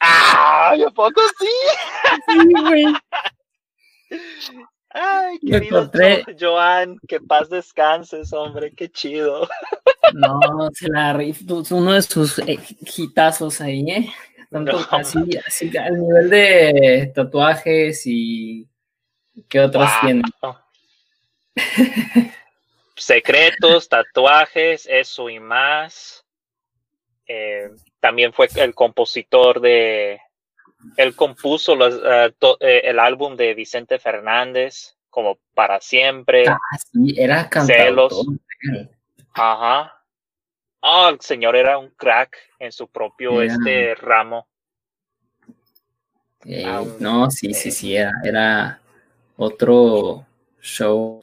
[0.00, 0.74] ¡Ah!
[0.86, 1.46] ¿A poco sí?
[2.28, 2.84] Sí, güey.
[4.90, 5.90] Ay, querido
[6.38, 9.48] Joan, que paz descanses, hombre, qué chido.
[10.12, 11.16] No, se la
[11.70, 12.58] uno de sus eh,
[12.96, 14.12] hitazos ahí, ¿eh?
[14.50, 18.68] Tanto así, así, al nivel de tatuajes y
[19.48, 20.24] ¿qué otros tienen?
[22.96, 26.24] Secretos, tatuajes, eso y más.
[27.26, 30.20] Eh, también fue el compositor de.
[30.96, 36.44] Él compuso eh, eh, el álbum de Vicente Fernández, como para siempre.
[36.48, 38.26] Ah, sí, era Celos.
[39.34, 39.98] Ajá.
[40.80, 44.48] Oh, el señor era un crack en su propio este ramo.
[46.98, 48.80] No, sí, sí, sí, era, era
[49.36, 50.26] otro
[50.60, 51.20] show,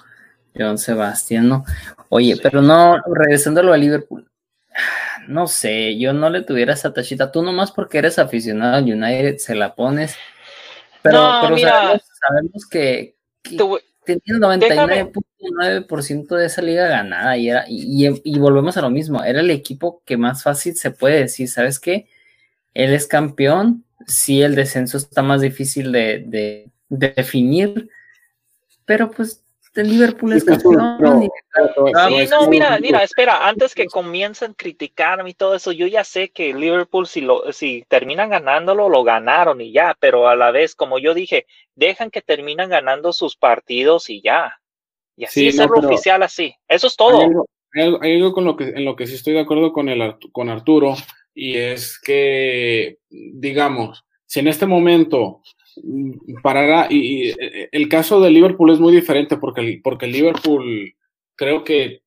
[0.55, 1.65] John Sebastián, ¿no?
[2.09, 4.29] Oye, pero no, regresándolo a Liverpool,
[5.27, 7.31] no sé, yo no le tuviera esa tachita.
[7.31, 10.15] Tú nomás porque eres aficionado al United se la pones.
[11.01, 13.15] Pero, sabemos, que,
[14.03, 19.23] tenía 99.9% de esa liga ganada y, era, y, volvemos a lo mismo.
[19.23, 22.09] Era el equipo que más fácil se puede decir, ¿sabes qué?
[22.73, 23.85] Él es campeón.
[24.07, 27.89] Sí, el descenso está más difícil de, de definir,
[28.89, 30.75] pero pues Liverpool es campeón.
[30.97, 36.29] no, mira, mira, espera, antes que comiencen a criticarme y todo eso, yo ya sé
[36.29, 40.73] que Liverpool, si, lo, si terminan ganándolo, lo ganaron y ya, pero a la vez,
[40.73, 44.59] como yo dije, dejan que terminan ganando sus partidos y ya.
[45.15, 46.55] Y así es el oficial así.
[46.67, 47.45] Eso es todo.
[47.75, 50.49] Hay algo, con lo que, en lo que sí estoy de acuerdo con, el, con
[50.49, 50.95] Arturo,
[51.35, 55.43] y es que, digamos, si en este momento
[56.41, 56.87] parará.
[56.89, 60.93] Y, eh, el caso de Liverpool es muy diferente porque, porque Liverpool,
[61.35, 62.01] creo que,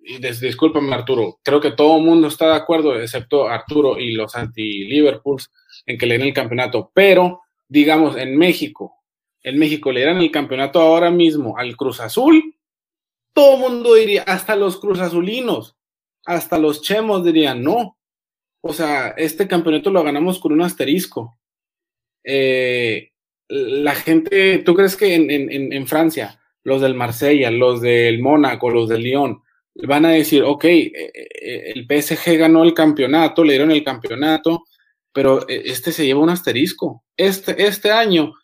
[0.00, 4.34] y discúlpame Arturo, creo que todo el mundo está de acuerdo, excepto Arturo y los
[4.34, 5.50] anti-Liverpools,
[5.86, 6.90] en que le den el campeonato.
[6.94, 8.94] Pero, digamos, en México,
[9.42, 12.54] en México le el campeonato ahora mismo al Cruz Azul,
[13.32, 15.76] todo el mundo diría, hasta los Cruz Azulinos,
[16.24, 17.96] hasta los Chemos dirían, no.
[18.60, 21.37] O sea, este campeonato lo ganamos con un asterisco.
[22.30, 23.12] Eh,
[23.48, 29.02] la gente, ¿tú crees que en, Francia, los del Marsella, los del Mónaco, los del
[29.02, 29.40] Lyon,
[29.74, 34.64] van a decir, ok, eh, eh, el PSG ganó el campeonato, le dieron el campeonato,
[35.10, 37.02] pero este se lleva un asterisco.
[37.16, 38.34] Este, este año,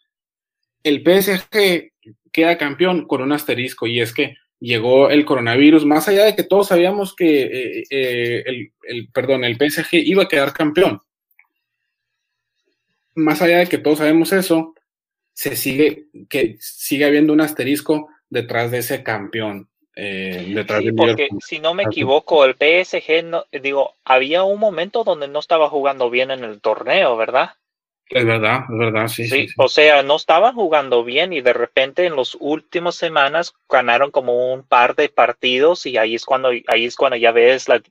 [0.83, 1.93] el PSG
[2.33, 6.45] queda campeón con un asterisco, y es que llegó el coronavirus, más allá de que
[6.45, 11.03] todos sabíamos que el, el, perdón, el PSG iba a quedar campeón.
[13.15, 14.75] Más allá de que todos sabemos eso,
[15.33, 19.69] se sigue, que sigue habiendo un asterisco detrás de ese campeón.
[19.97, 25.05] Eh, detrás sí, porque si no me equivoco, el PSG, no, digo, había un momento
[25.05, 27.51] donde no estaba jugando bien en el torneo, ¿verdad?
[28.07, 32.05] Es verdad, es verdad, sí, sí, O sea, no estaban jugando bien y de repente
[32.05, 36.85] en las últimas semanas ganaron como un par de partidos y ahí es cuando, ahí
[36.85, 37.83] es cuando ya ves la,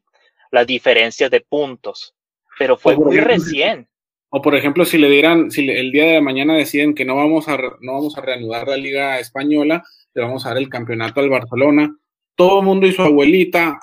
[0.51, 2.13] la diferencia de puntos.
[2.59, 3.88] Pero fue muy recién.
[4.35, 7.47] O por ejemplo, si le dieran, si el día de mañana deciden que no vamos
[7.47, 9.83] a no vamos a reanudar la Liga Española,
[10.15, 11.95] le vamos a dar el campeonato al Barcelona,
[12.33, 13.79] todo el mundo y su abuelita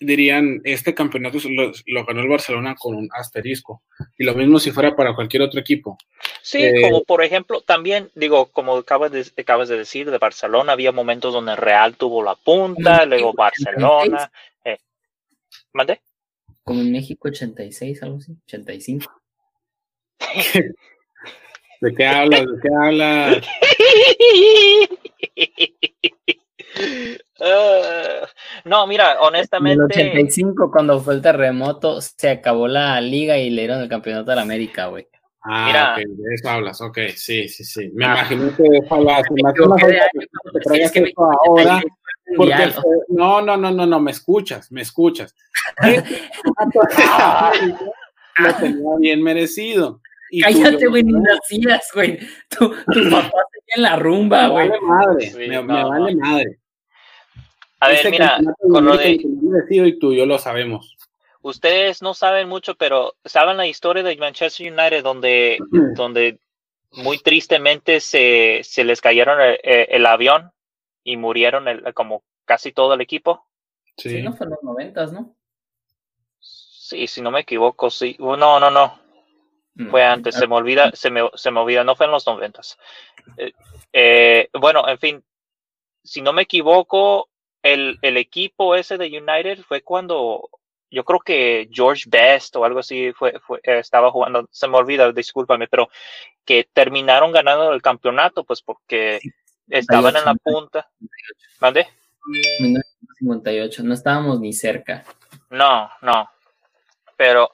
[0.00, 1.38] dirían, este campeonato
[1.86, 3.84] lo, ganó el Barcelona con un asterisco.
[4.18, 5.96] Y lo mismo si fuera para cualquier otro equipo.
[6.42, 10.72] Sí, eh, como por ejemplo, también digo, como acabas de, acabas de decir, de Barcelona,
[10.72, 14.32] había momentos donde Real tuvo la punta, luego Barcelona.
[14.64, 14.78] Eh,
[15.72, 16.00] ¿Mande?
[16.64, 19.21] Como en México 86, algo así, 85.
[21.80, 22.40] ¿De qué hablas?
[22.40, 23.46] ¿De qué hablas?
[27.44, 28.26] Ah,
[28.64, 30.00] no, mira, honestamente.
[30.00, 33.88] En el 85, cuando fue el terremoto, se acabó la liga y le dieron el
[33.88, 35.08] campeonato de la América, güey.
[35.42, 37.90] Ah, mira, de eso hablas, ok, sí, sí, sí.
[37.94, 38.12] Me ah.
[38.12, 39.24] imagino que de eso hablas.
[39.32, 41.82] Me traigas esto ahora.
[42.36, 42.72] Porque,
[43.08, 45.34] no, no, no, no, no, me escuchas, me escuchas.
[48.38, 50.00] Lo tenía bien merecido.
[50.40, 52.18] Cállate, güey, ni nacías, güey.
[52.48, 54.68] Tu, tu papá tenía en la rumba, güey.
[54.68, 56.58] Me vale madre, me, vale madre.
[57.80, 58.38] A ver, mira,
[58.70, 59.18] con lo de...
[59.68, 60.96] y tú yo lo sabemos.
[61.42, 65.58] Ustedes no saben mucho, pero saben la historia de Manchester United donde,
[65.96, 66.38] donde
[66.92, 70.52] muy tristemente se, se les cayeron el, avión
[71.02, 73.46] y murieron el, como casi todo el equipo.
[73.96, 75.34] Sí, no fue en los noventas, ¿no?
[76.38, 78.16] Sí, si no me equivoco, sí.
[78.18, 79.01] No, no, no.
[79.90, 82.78] Fue antes, se me olvida, se me, se me olvida, no fue en los noventas.
[83.38, 83.52] Eh,
[83.92, 85.24] eh, bueno, en fin,
[86.04, 87.30] si no me equivoco,
[87.62, 90.50] el, el equipo ese de United fue cuando
[90.92, 94.76] yo creo que George Best o algo así fue, fue, eh, estaba jugando, se me
[94.76, 95.88] olvida, discúlpame, pero
[96.44, 99.18] que terminaron ganando el campeonato, pues porque
[99.68, 100.90] estaban en la punta.
[101.60, 101.88] ¿Mande?
[102.26, 105.04] 1958, no estábamos ni cerca.
[105.48, 106.28] No, no.
[107.16, 107.52] Pero,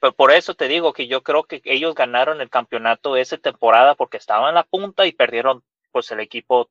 [0.00, 3.94] pero por eso te digo que yo creo que ellos ganaron el campeonato esa temporada
[3.94, 6.68] porque estaban en la punta y perdieron pues el equipo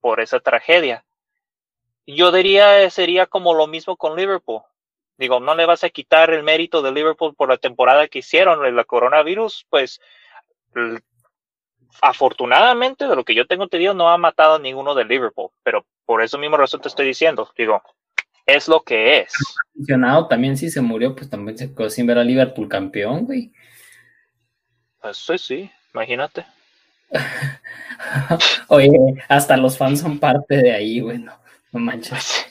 [0.00, 1.04] por esa tragedia.
[2.06, 4.62] Yo diría sería como lo mismo con Liverpool.
[5.16, 8.64] Digo, no le vas a quitar el mérito de Liverpool por la temporada que hicieron
[8.66, 10.00] en la coronavirus, pues
[12.02, 15.86] afortunadamente de lo que yo tengo entendido no ha matado a ninguno de Liverpool, pero
[16.04, 17.82] por eso mismo razón te estoy diciendo, digo,
[18.46, 19.32] es lo que es.
[19.74, 23.52] Funcionado también si se murió, pues también se quedó sin ver a Liverpool campeón, güey.
[25.00, 26.44] Pues sí, sí, imagínate.
[28.68, 28.90] Oye,
[29.28, 31.32] hasta los fans son parte de ahí, bueno,
[31.72, 32.46] no manches.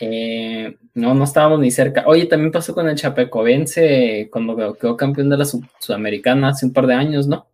[0.00, 2.04] Eh, no, no estábamos ni cerca.
[2.06, 6.86] Oye, también pasó con el Chapecovense cuando quedó campeón de la Sudamericana hace un par
[6.86, 7.46] de años, ¿no?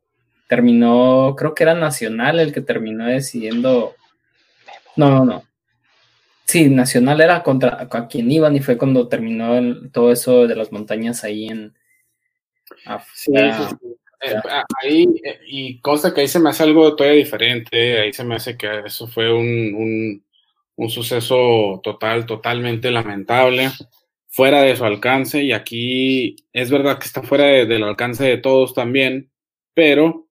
[0.48, 3.94] Terminó, creo que era Nacional el que terminó decidiendo.
[4.96, 5.49] No, no, no.
[6.50, 10.72] Sí, Nacional era contra a quien iban y fue cuando terminó todo eso de las
[10.72, 11.74] montañas ahí en.
[13.14, 14.34] sí, eh,
[14.82, 18.34] ahí, eh, y cosa que ahí se me hace algo todavía diferente, ahí se me
[18.34, 20.22] hace que eso fue un
[20.80, 23.68] un suceso total, totalmente lamentable,
[24.28, 28.74] fuera de su alcance, y aquí es verdad que está fuera del alcance de todos
[28.74, 29.30] también,
[29.74, 30.26] pero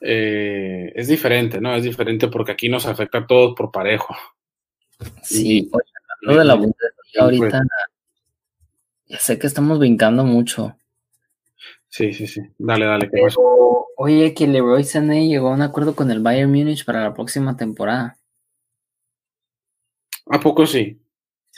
[0.00, 1.74] eh, es diferente, ¿no?
[1.76, 4.14] Es diferente porque aquí nos afecta a todos por parejo.
[5.22, 5.70] Sí,
[6.22, 6.58] lo de la
[7.18, 7.62] ahorita,
[9.06, 10.76] ya sé que estamos brincando mucho.
[11.88, 12.40] Sí, sí, sí.
[12.58, 13.10] Dale, dale.
[13.96, 17.56] oye, que Leroy Sané llegó a un acuerdo con el Bayern Múnich para la próxima
[17.56, 18.18] temporada.
[20.26, 20.98] ¿A poco sí?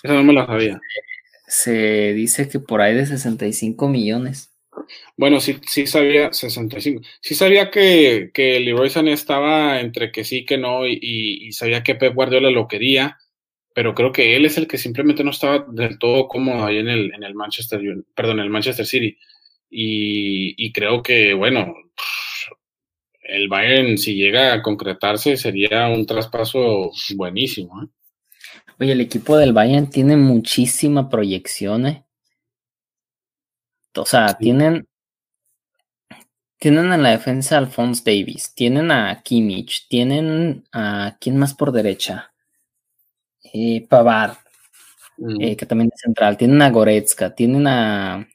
[0.02, 0.80] Eso no me lo sabía.
[1.46, 4.52] Se dice que por ahí de 65 millones.
[5.16, 7.02] Bueno, sí, sí sabía 65.
[7.20, 11.94] Sí sabía que, que Leroy Sané estaba entre que sí, que no, y, sabía que
[11.94, 13.18] Pep Guardiola lo quería,
[13.76, 16.88] pero creo que él es el que simplemente no estaba del todo cómodo ahí en
[16.88, 17.78] el, en el Manchester,
[18.14, 19.18] perdón, el Manchester City.
[19.68, 21.74] Y, y creo que, bueno,
[23.20, 27.82] el Bayern, si llega a concretarse, sería un traspaso buenísimo.
[27.82, 27.88] ¿eh?
[28.80, 32.06] Oye, el equipo del Bayern tiene muchísima proyección, ¿eh?
[33.94, 34.88] O sea, tienen.
[36.58, 41.18] Tienen en la defensa a Alphonse Davis, tienen a Kimmich, tienen a.
[41.20, 42.32] ¿Quién más por derecha?
[43.52, 44.38] Eh, Pavar,
[45.18, 45.40] mm.
[45.40, 46.36] eh, que también es central.
[46.36, 48.28] Tienen a Goretzka, tienen a.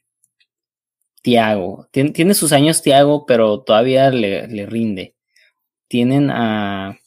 [1.22, 1.88] Tiago.
[1.92, 5.14] tiene sus años Tiago, pero todavía le, le rinde.
[5.86, 6.98] Tienen a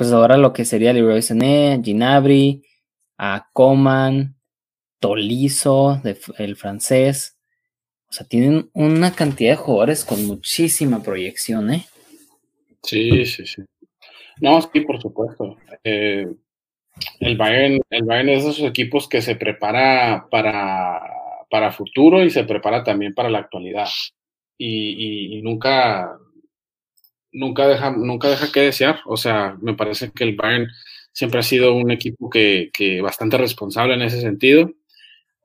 [0.00, 2.64] pues ahora lo que sería Leroy Sané, Ginabri,
[3.18, 4.34] a Coman,
[4.98, 6.00] Tolizo,
[6.38, 7.36] el francés.
[8.08, 11.86] O sea, tienen una cantidad de jugadores con muchísima proyección, ¿eh?
[12.82, 13.62] Sí, sí, sí.
[14.40, 15.58] No, sí, por supuesto.
[15.84, 16.32] Eh,
[17.20, 21.00] el Bayern, el Bayern es de esos equipos que se prepara para,
[21.50, 23.88] para futuro y se prepara también para la actualidad.
[24.58, 26.18] y nunca,
[27.32, 29.00] nunca deja, nunca deja que desear.
[29.06, 30.68] O sea, me parece que el Bayern
[31.12, 34.72] siempre ha sido un equipo que, que bastante responsable en ese sentido.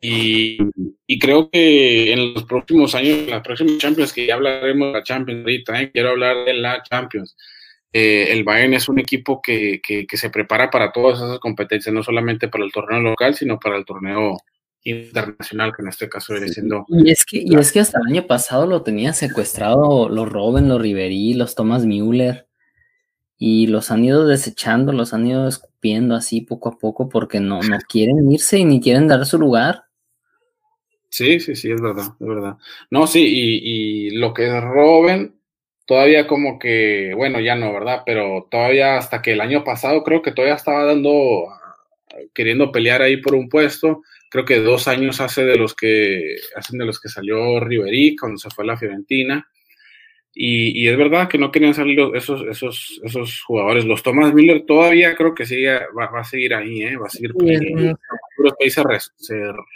[0.01, 0.57] Y,
[1.07, 4.93] y, creo que en los próximos años, en las próximas Champions, que ya hablaremos de
[4.93, 5.91] la Champions ahorita, ¿eh?
[5.91, 7.35] quiero hablar de la Champions.
[7.97, 11.95] Eh, el Bayern es un equipo que, que, que, se prepara para todas esas competencias,
[11.95, 14.37] no solamente para el torneo local, sino para el torneo
[14.83, 16.85] internacional, que en este caso viene siendo.
[16.89, 20.67] Y es que, y es que hasta el año pasado lo tenía secuestrado los Robben,
[20.67, 22.47] los Riverí, los Thomas Müller,
[23.37, 27.61] y los han ido desechando, los han ido escupiendo así poco a poco porque no,
[27.61, 29.85] no quieren irse y ni quieren dar su lugar.
[31.07, 32.57] Sí, sí, sí, es verdad, es verdad.
[32.91, 35.35] No, sí, y, y lo que es Robben,
[35.85, 38.03] todavía como que, bueno, ya no, ¿verdad?
[38.05, 41.47] Pero todavía hasta que el año pasado creo que todavía estaba dando,
[42.33, 44.01] queriendo pelear ahí por un puesto
[44.35, 48.37] creo que dos años hace de los que hacen de los que salió Riverí cuando
[48.37, 49.47] se fue a la Fiorentina
[50.33, 53.85] Y, es verdad que no querían salir esos, esos, esos jugadores.
[53.85, 56.97] Los Thomas Miller todavía creo que sigue, va, a seguir ahí, ¿eh?
[56.97, 57.31] va a seguir.
[57.39, 58.83] Sí, se,
[59.15, 59.35] se,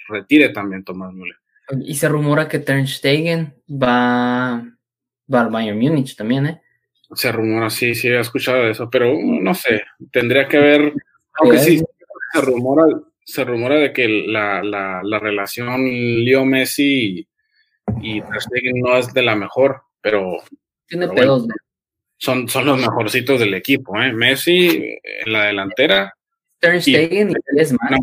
[0.10, 1.38] retire también Thomas Miller.
[1.86, 4.79] Y se rumora que Stegen va, va
[5.32, 6.62] al Bayern Múnich también, ¿eh?
[7.14, 10.94] Se rumora, sí, sí, he escuchado eso, pero no sé, tendría que ver,
[11.34, 11.80] aunque sí,
[12.34, 12.86] se rumora,
[13.24, 15.84] se rumora de que la, la, la relación
[16.24, 17.28] Leo Messi
[18.02, 20.38] y, y Stegen no es de la mejor pero.
[20.88, 21.48] Tiene pedos,
[22.18, 24.12] son, son los mejorcitos del equipo, ¿eh?
[24.12, 26.14] Messi en la delantera.
[26.58, 28.00] Sternstegen y, 10 más.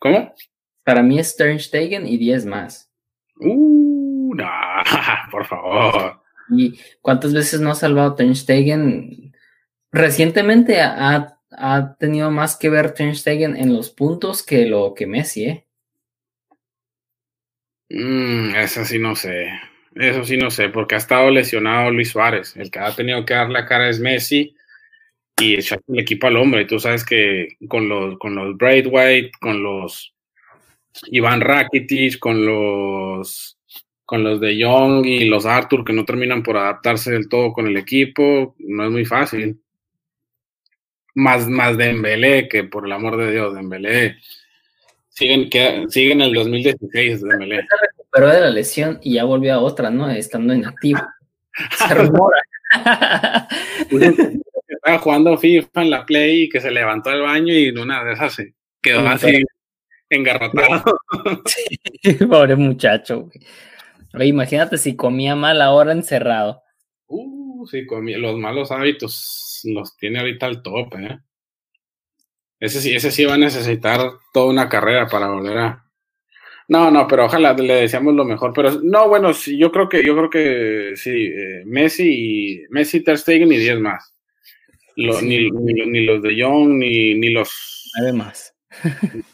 [0.00, 0.34] ¿Cómo?
[0.82, 2.90] Para mí es Sternstegen y 10 más.
[3.36, 4.03] Uh,
[4.34, 4.50] no,
[5.30, 6.20] por favor.
[6.50, 9.34] ¿Y cuántas veces no ha salvado Stegen?
[9.92, 15.44] Recientemente ha, ha, tenido más que ver Stegen en los puntos que lo que Messi,
[15.44, 15.66] ¿eh?
[17.90, 19.48] Mm, eso sí no sé.
[19.94, 22.56] Eso sí no sé, porque ha estado lesionado Luis Suárez.
[22.56, 24.56] El que ha tenido que dar la cara es Messi
[25.40, 26.64] y echar el equipo al hombre.
[26.64, 30.14] Tú sabes que con los, con los Braithwaite, con los
[31.06, 33.53] Iván Rakitic, con los
[34.04, 37.66] con los de Young y los Arthur que no terminan por adaptarse del todo con
[37.66, 39.60] el equipo, no es muy fácil.
[41.14, 44.16] Más, más Dembélé, que por el amor de Dios, Dembélé
[45.14, 47.56] Siguen, que, siguen el 2016 de Melé.
[47.58, 50.10] Se recuperó de la lesión y ya volvió a otra, ¿no?
[50.10, 51.00] Estando inactivo.
[51.78, 52.42] Se rumora.
[54.68, 58.04] Estaba jugando FIFA en la Play y que se levantó al baño y en una
[58.04, 59.42] de esas se quedó así
[60.10, 60.98] engarrotado.
[62.28, 63.40] pobre muchacho, güey.
[64.22, 66.62] Imagínate si comía mal ahora encerrado.
[67.06, 71.18] Uh, sí, comía, los malos hábitos los tiene ahorita al tope, ¿eh?
[72.60, 74.00] Ese sí, ese sí va a necesitar
[74.32, 75.84] toda una carrera para volver a.
[76.68, 78.52] No, no, pero ojalá le deseamos lo mejor.
[78.54, 83.04] Pero no, bueno, sí, yo creo que, yo creo que sí, eh, Messi y Messi,
[83.04, 84.14] Ter Stegen y 10 más.
[84.96, 87.90] ni, ni, los de Young, ni, ni los.
[87.98, 88.54] Nueve más.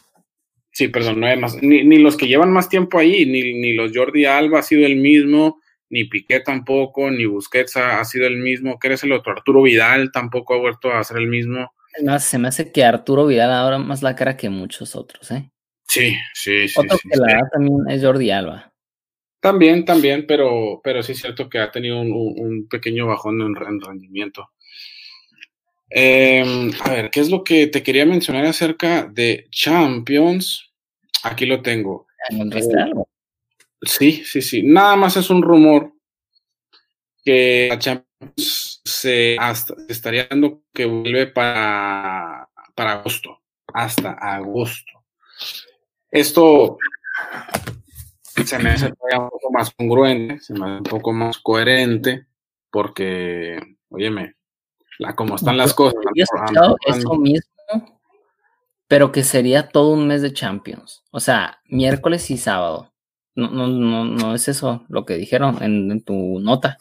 [0.85, 1.61] sí, perdón, nueve más.
[1.61, 4.85] Ni, ni los que llevan más tiempo ahí, ni, ni los Jordi Alba ha sido
[4.85, 5.59] el mismo,
[5.89, 8.79] ni Piqué tampoco, ni Busquets ha, ha sido el mismo.
[8.79, 9.33] ¿Qué eres el otro?
[9.33, 11.71] Arturo Vidal tampoco ha vuelto a ser el mismo
[12.19, 15.49] se me hace que Arturo Vidal ahora más la cara que muchos otros, ¿eh?
[15.87, 16.79] Sí, sí, sí.
[16.79, 18.71] Otro que la también es Jordi Alba.
[19.41, 24.51] También, también, pero, pero sí es cierto que ha tenido un, pequeño bajón en, rendimiento.
[25.89, 30.70] Em, a ver, ¿qué es lo que te quería mencionar acerca de Champions?
[31.23, 32.07] Aquí lo tengo.
[32.29, 32.93] Eh,
[33.81, 34.63] sí, sí, sí.
[34.63, 35.93] Nada más es un rumor
[37.23, 39.37] que la Champions se
[39.87, 43.41] estaría dando que vuelve para, para agosto,
[43.73, 45.03] hasta agosto.
[46.09, 46.77] Esto
[48.45, 52.25] se me hace un poco más congruente, se me hace un poco más coherente,
[52.69, 53.59] porque,
[53.89, 54.35] óyeme,
[54.97, 56.01] la, como están las cosas.
[56.15, 58.00] Yo he escuchado eso mismo,
[58.91, 61.01] pero que sería todo un mes de Champions.
[61.11, 62.91] O sea, miércoles y sábado.
[63.35, 66.77] No, no, no, no es eso lo que dijeron en tu nota.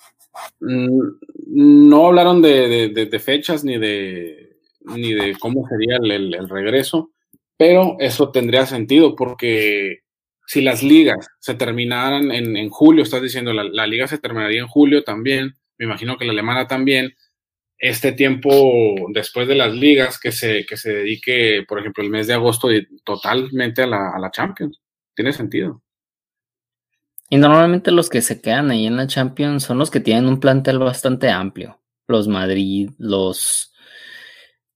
[0.58, 1.02] Mm,
[1.46, 4.56] no hablaron de, fechas ni de,
[4.86, 7.12] ni de cómo sería el, regreso,
[7.56, 10.00] pero eso tendría sentido porque
[10.48, 15.04] si las ligas se terminaran en, julio, estás diciendo, la, liga se terminaría en julio
[15.04, 17.14] también, me imagino que la alemana también,
[17.80, 22.26] este tiempo después de las ligas que se, que se dedique, por ejemplo, el mes
[22.26, 22.68] de agosto
[23.04, 24.80] totalmente a la, a la Champions.
[25.14, 25.82] Tiene sentido.
[27.30, 30.40] Y normalmente los que se quedan ahí en la Champions son los que tienen un
[30.40, 31.80] plantel bastante amplio.
[32.06, 33.72] Los Madrid, los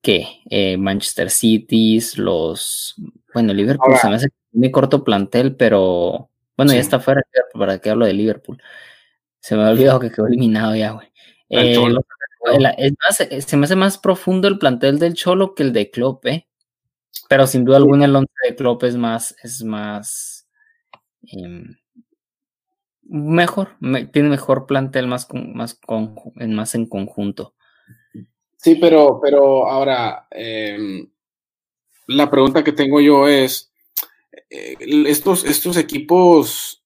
[0.01, 0.27] ¿qué?
[0.49, 2.95] Eh, Manchester City, los
[3.33, 7.91] bueno, Liverpool se me hace muy corto plantel, pero bueno, ya está fuera para que
[7.91, 8.63] hablo de Liverpool.
[9.41, 11.09] Se me ha olvidado que quedó eliminado ya, güey.
[11.49, 11.77] Eh,
[12.77, 15.91] es más, eh, se me hace más profundo el plantel del Cholo que el de
[15.91, 16.47] Klopp, ¿eh?
[17.29, 20.49] Pero sin duda alguna el once de Klopp es más, es más,
[21.23, 21.77] em,
[23.03, 23.77] mejor,
[24.13, 27.55] tiene mejor plantel más, más, con, más en conjunto.
[28.57, 31.09] Sí, pero, pero ahora, em,
[32.07, 33.73] la pregunta que tengo yo es,
[34.51, 34.77] eh,
[35.07, 36.84] estos, estos equipos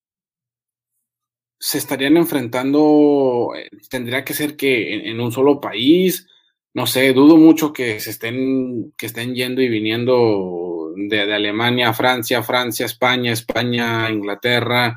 [1.58, 6.26] se estarían enfrentando, eh, tendría que ser que en, un solo país,
[6.74, 11.92] no sé, dudo mucho que se estén, que estén yendo y viniendo de, de Alemania,
[11.92, 14.96] Francia, Francia, España, España, Inglaterra,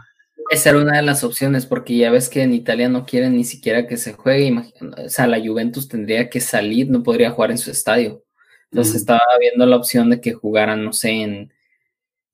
[0.52, 3.46] esa era una de las opciones, porque ya ves que en Italia no quieren ni
[3.46, 4.54] siquiera que se juegue.
[4.82, 8.26] o sea, la Juventus tendría que salir, no podría jugar en su estadio.
[8.70, 11.54] Entonces estaba viendo la opción de que jugaran, no sé, en,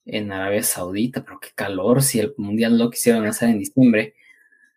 [0.08, 4.16] en Arabia Saudita, pero qué calor si el Mundial lo quisieran hacer en diciembre.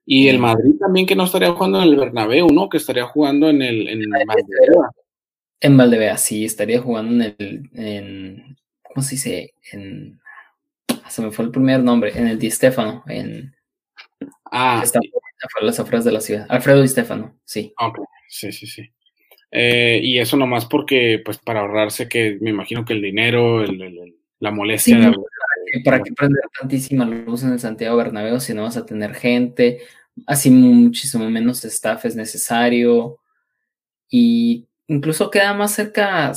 [0.04, 2.68] Y el Madrid también que no estaría jugando en el Bernabéu, ¿no?
[2.68, 4.90] Que estaría jugando en el en Valdebea.
[5.60, 9.54] En Valdebea, sí, estaría jugando en el en ¿cómo se dice?
[9.72, 10.20] En
[11.08, 13.54] se me fue el primer nombre, en el Di Stefano, en
[14.50, 15.00] Ah, está
[15.52, 16.46] por las afueras de la ciudad.
[16.48, 17.72] Alfredo Di Stefano, sí.
[17.78, 18.90] Ok, sí, sí, sí.
[19.52, 23.80] Eh, y eso nomás porque, pues, para ahorrarse que me imagino que el dinero, el,
[23.80, 25.10] el, la molestia Sí, de...
[25.10, 25.24] no,
[25.84, 29.80] ¿Para qué prender tantísima luz en el Santiago Bernabéu si no vas a tener gente?
[30.26, 33.18] Así muchísimo menos staff es necesario.
[34.08, 36.32] Y incluso queda más cerca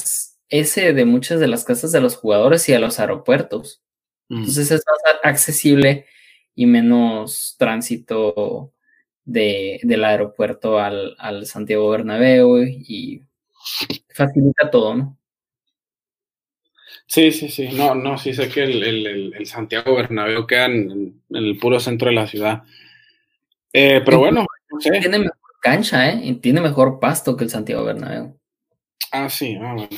[0.50, 3.82] ese de muchas de las casas de los jugadores y a los aeropuertos.
[4.30, 4.38] Mm.
[4.40, 6.06] Entonces es más accesible
[6.54, 8.72] y menos tránsito
[9.26, 13.24] de, del aeropuerto al, al Santiago Bernabéu y
[14.10, 15.18] facilita todo, ¿no?
[17.06, 17.70] Sí, sí, sí.
[17.70, 21.80] No, no, sí sé que el, el, el Santiago Bernabéu queda en, en, el puro
[21.80, 22.64] centro de la ciudad.
[23.72, 24.92] Eh, pero bueno, no sé.
[25.00, 26.20] Tiene mejor cancha, ¿eh?
[26.24, 28.40] Y tiene mejor pasto que el Santiago Bernabéu.
[29.12, 29.90] Ah, sí, ah, bueno.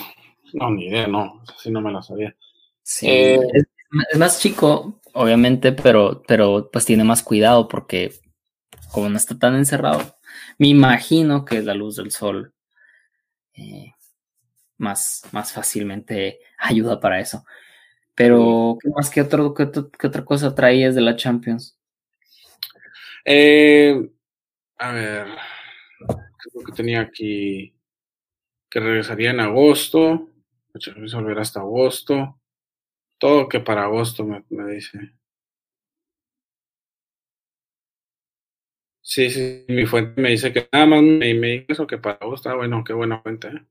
[0.54, 1.44] No, ni idea, no.
[1.56, 2.36] Así no me lo sabía.
[2.82, 3.08] Sí.
[3.08, 3.66] Eh, es,
[4.12, 8.12] es, más chico, obviamente, pero, pero pues tiene más cuidado porque
[8.92, 10.16] como no está tan encerrado,
[10.58, 12.54] me imagino que la luz del sol
[13.54, 13.95] eh,
[14.78, 17.46] más, más fácilmente ayuda para eso.
[18.16, 19.70] Pero, ¿qué más que, otro, qué,
[20.00, 21.78] qué otra cosa traías de la Champions?
[23.26, 24.10] Eh,
[24.78, 25.28] a ver,
[26.38, 27.74] creo que tenía aquí
[28.70, 30.30] que regresaría en agosto,
[30.74, 32.40] resolver hasta agosto,
[33.20, 35.14] todo que para agosto me, me dice.
[39.02, 42.18] Sí, sí, mi fuente me dice que nada más me, me dice eso que para
[42.18, 43.48] agosto, ah, bueno, qué buena fuente.
[43.50, 43.66] ¿eh?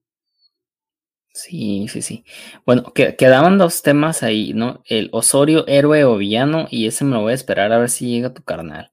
[1.34, 2.24] Sí, sí, sí.
[2.64, 4.84] Bueno, que, quedaban dos temas ahí, ¿no?
[4.86, 8.06] El Osorio, héroe o villano, y ese me lo voy a esperar a ver si
[8.08, 8.92] llega tu carnal.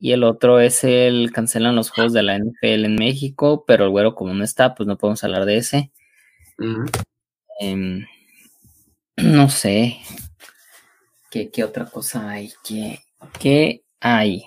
[0.00, 3.90] Y el otro es el cancelan los juegos de la NFL en México, pero el
[3.90, 5.92] güero como no está, pues no podemos hablar de ese.
[6.58, 6.90] Uh -huh.
[7.60, 8.06] eh,
[9.18, 9.98] no sé.
[11.30, 12.52] ¿Qué, ¿Qué, otra cosa hay?
[12.64, 12.98] ¿Qué,
[13.38, 14.42] qué hay?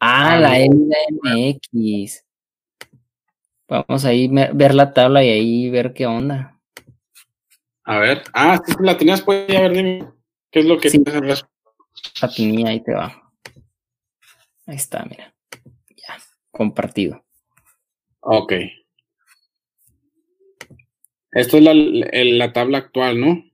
[0.00, 2.23] Ah, ah la MX.
[3.68, 6.60] Vamos ahí a ver la tabla y ahí ver qué onda.
[7.84, 8.22] A ver.
[8.32, 10.08] Ah, sí, la tenías pues ya ver, dime.
[10.50, 11.44] ¿Qué es lo que sí, tienes
[12.20, 13.32] La tenía, ahí te va.
[14.66, 15.34] Ahí está, mira.
[15.90, 16.16] Ya,
[16.50, 17.24] compartido.
[18.20, 18.52] Ok.
[21.32, 23.44] Esto es la, la, tabla actual, ¿no?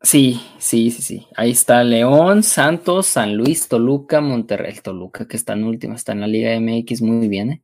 [0.00, 1.26] Sí, sí, sí, sí.
[1.36, 4.72] Ahí está León, Santos, San Luis, Toluca, Monterrey.
[4.72, 7.62] El Toluca que está en última, está en la Liga MX muy bien, ¿eh?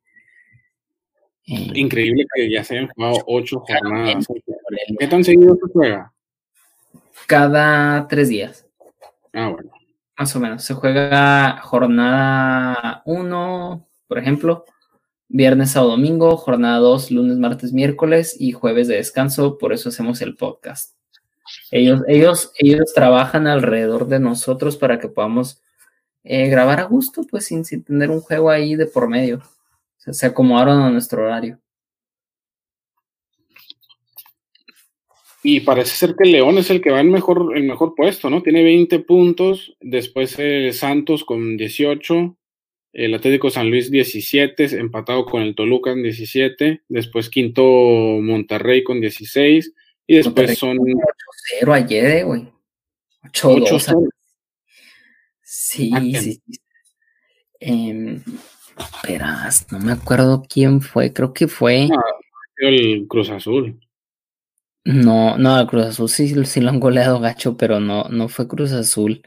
[1.74, 4.26] Increíble que ya se hayan jugado ocho jornadas.
[4.98, 6.12] ¿Qué tan seguido se juega?
[7.26, 8.66] Cada tres días.
[9.32, 9.70] Ah, bueno.
[10.16, 10.64] Más o menos.
[10.64, 14.64] Se juega jornada uno, por ejemplo,
[15.28, 19.58] viernes, sábado, domingo, jornada dos, lunes, martes, miércoles y jueves de descanso.
[19.58, 20.96] Por eso hacemos el podcast.
[21.70, 25.60] Ellos, ellos, ellos trabajan alrededor de nosotros para que podamos
[26.24, 29.42] eh, grabar a gusto, pues sin, sin tener un juego ahí de por medio
[30.10, 31.60] se acomodaron a nuestro horario.
[35.44, 38.42] Y parece ser que León es el que va en mejor, el mejor puesto, ¿no?
[38.42, 42.36] Tiene 20 puntos, después eh, Santos con 18,
[42.92, 49.00] el Atlético San Luis 17, empatado con el Toluca en 17, después quinto Monterrey con
[49.00, 49.72] 16,
[50.06, 50.78] y después son...
[50.78, 52.48] 8-0 ayer, güey.
[53.24, 54.08] 8-2.
[55.42, 56.42] Sí, ¿A sí, sí.
[57.58, 58.20] Eh,
[59.06, 61.88] Verás, no me acuerdo quién fue, creo que fue.
[61.88, 62.00] No,
[62.56, 63.80] el Cruz Azul.
[64.84, 68.48] No, no, el Cruz Azul sí, sí lo han goleado gacho, pero no, no fue
[68.48, 69.22] Cruz Azul.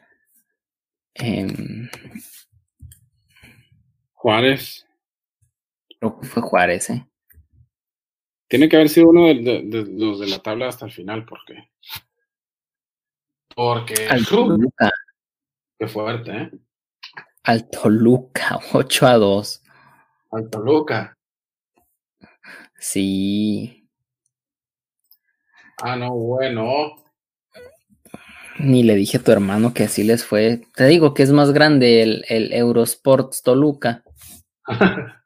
[1.14, 1.48] Eh,
[4.14, 4.88] Juárez.
[6.00, 7.08] Creo que fue Juárez, eh.
[8.48, 11.26] Tiene que haber sido uno de, de, de los de la tabla hasta el final,
[11.26, 11.70] porque.
[13.56, 14.08] Porque.
[14.10, 14.26] Al.
[15.78, 16.52] Qué fuerte, ¿eh?
[17.46, 19.64] Al Toluca, 8 a 2.
[20.32, 21.14] Al Toluca.
[22.78, 23.88] Sí.
[25.82, 27.06] Ah, no, bueno.
[28.58, 30.62] Ni le dije a tu hermano que así les fue.
[30.76, 34.04] Te digo que es más grande el, el Eurosports Toluca.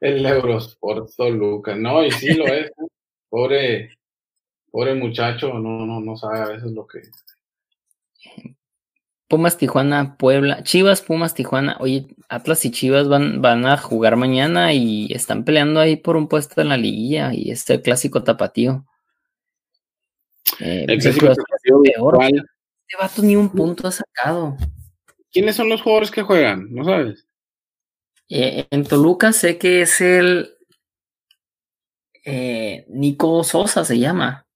[0.00, 1.74] el Eurosports Toluca.
[1.74, 2.70] No, y sí lo es.
[3.30, 3.96] pobre,
[4.70, 7.00] pobre muchacho, no, no, no sabe a veces lo que.
[9.28, 11.76] Pumas, Tijuana, Puebla, Chivas, Pumas, Tijuana.
[11.80, 16.28] Oye, Atlas y Chivas van, van a jugar mañana y están peleando ahí por un
[16.28, 18.86] puesto en la liguilla y este clásico tapatío.
[20.60, 22.18] Eh, el clásico tapatío peor.
[22.22, 24.56] Este vato ni un punto ha sacado.
[25.32, 26.72] ¿Quiénes son los jugadores que juegan?
[26.72, 27.26] ¿No sabes?
[28.28, 30.56] Eh, en Toluca sé que es el
[32.24, 34.46] eh, Nico Sosa se llama.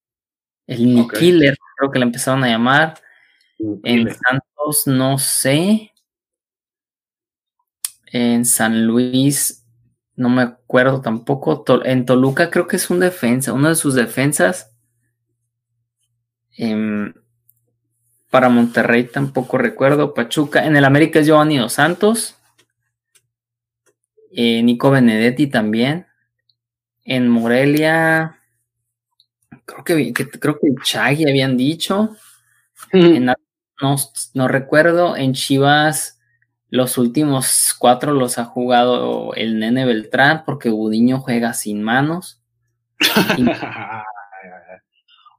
[0.67, 2.95] El Nick Killer, creo que le empezaron a llamar.
[3.85, 4.09] En
[4.87, 5.93] No sé.
[8.13, 9.65] En San Luis
[10.17, 11.65] no me acuerdo tampoco.
[11.85, 14.73] En Toluca creo que es un defensa, uno de sus defensas.
[16.57, 17.15] Em,
[18.31, 20.15] para Monterrey tampoco recuerdo.
[20.15, 20.67] Pachuca.
[20.67, 22.37] En el América es Giovanni Dos Santos.
[24.33, 26.07] Eh, Nico Benedetti también.
[27.05, 28.39] En Morelia.
[29.65, 32.17] Creo que, creo que Chagui habían dicho.
[33.81, 33.97] No,
[34.35, 35.17] no recuerdo.
[35.17, 36.21] En Chivas,
[36.69, 42.41] los últimos cuatro los ha jugado el Nene Beltrán porque Budiño juega sin manos.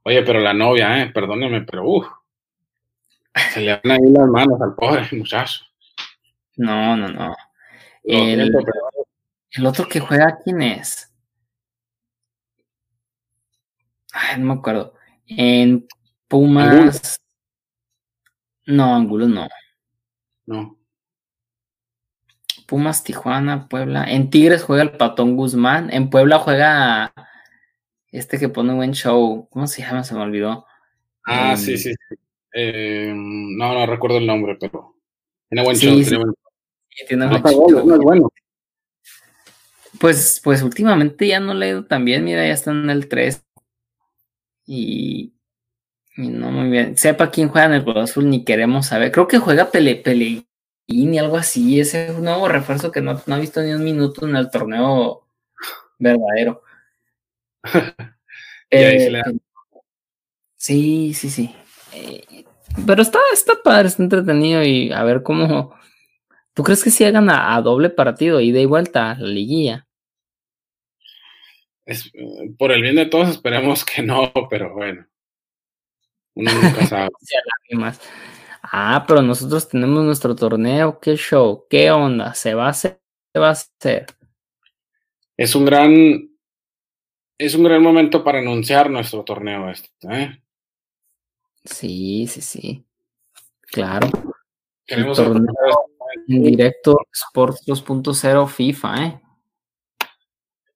[0.04, 2.06] Oye, pero la novia, eh, perdóneme, pero uff.
[3.52, 5.64] Se le van ahí las manos al pobre muchacho.
[6.56, 7.34] No, no, no.
[8.02, 8.52] El,
[9.64, 11.10] otro que juega, ¿quién es?
[14.12, 14.94] Ay, no me acuerdo.
[15.26, 15.86] En
[16.28, 17.21] Pumas.
[18.66, 19.48] No, Angulo no.
[20.46, 20.78] No.
[22.66, 24.04] Pumas, Tijuana, Puebla.
[24.04, 25.92] En Tigres juega el Patón Guzmán.
[25.92, 27.12] En Puebla juega
[28.10, 29.48] este que pone buen show.
[29.50, 30.04] ¿Cómo se llama?
[30.04, 30.66] Se me olvidó.
[31.24, 31.94] Ah, sí, sí.
[32.54, 34.96] Eh, no, no recuerdo el nombre, pero
[35.48, 36.02] tiene buen show.
[36.02, 36.34] Tiene buen...
[37.08, 37.86] tiene buen show.
[37.86, 38.28] no es bueno.
[39.98, 42.24] Pues, pues últimamente ya no le he ido tan bien.
[42.24, 43.44] Mira, ya está en el 3.
[44.66, 44.76] Y,
[45.24, 45.32] y
[46.16, 46.96] no muy bien.
[46.96, 49.12] Sepa quién juega en el Cruz Azul, ni queremos saber.
[49.12, 50.44] Creo que juega Pele, Pele
[50.88, 51.80] ni algo así.
[51.80, 54.50] Ese es un nuevo refuerzo que no, no ha visto ni un minuto en el
[54.50, 55.26] torneo
[55.98, 56.62] verdadero.
[58.74, 59.22] Eh,
[60.56, 61.54] sí, sí, sí.
[61.92, 62.46] Eh,
[62.86, 65.74] pero está, está padre, está entretenido y a ver cómo.
[66.54, 69.86] ¿Tú crees que si hagan a, doble partido, ida y vuelta, la liguilla?
[71.84, 72.10] Es,
[72.56, 75.06] por el bien de todos esperemos que no, pero bueno.
[76.34, 77.10] Uno nunca sabe.
[78.62, 83.00] Ah, pero nosotros tenemos nuestro torneo, qué show, qué onda, se va a hacer,
[83.32, 84.06] se va a hacer.
[85.36, 86.28] Es un gran
[87.38, 90.42] es un gran momento para anunciar nuestro torneo este, ¿eh?
[91.64, 92.84] Sí, sí, sí.
[93.62, 94.08] Claro.
[94.86, 95.52] Queremos torneo
[96.28, 99.20] en directo Sports 2.0 FIFA, ¿eh?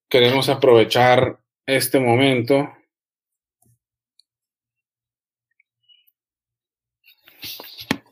[0.09, 2.76] Queremos aprovechar este momento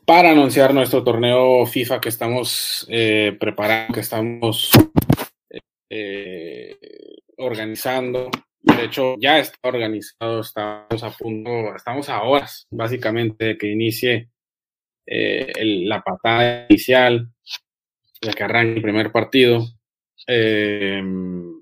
[0.05, 4.71] para anunciar nuestro torneo FIFA que estamos eh, preparando, que estamos
[5.89, 6.77] eh,
[7.37, 8.29] organizando.
[8.61, 14.29] De hecho, ya está organizado, estamos a punto, estamos a horas, básicamente, de que inicie
[15.07, 15.53] eh,
[15.85, 17.29] la patada inicial,
[18.21, 19.65] de que arranque el primer partido.
[20.27, 21.61] Em,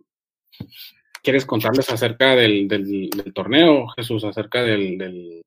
[1.21, 2.67] ¿Quieres contarles acerca del,
[3.33, 4.23] torneo, Jesús?
[4.25, 5.41] Acerca del,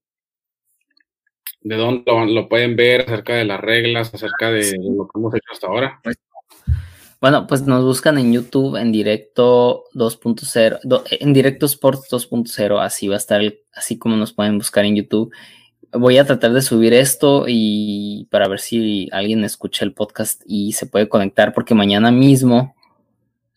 [1.67, 5.53] de dónde lo, pueden ver, acerca de las reglas, acerca de lo que hemos hecho
[5.53, 6.01] hasta ahora.
[7.21, 13.15] Bueno, pues nos buscan en YouTube en directo 2.0, en directo Sports 2.0, así va
[13.15, 13.41] a estar,
[13.73, 15.33] así como nos pueden buscar en YouTube.
[15.93, 20.73] Voy a tratar de subir esto y para ver si alguien escucha el podcast y
[20.73, 22.77] se puede conectar, porque mañana mismo,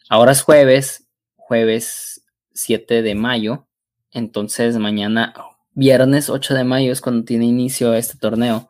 [0.10, 3.68] ahora es jueves, jueves 7 de mayo,
[4.12, 5.34] entonces mañana,
[5.74, 8.70] viernes 8 de mayo es cuando tiene inicio este torneo.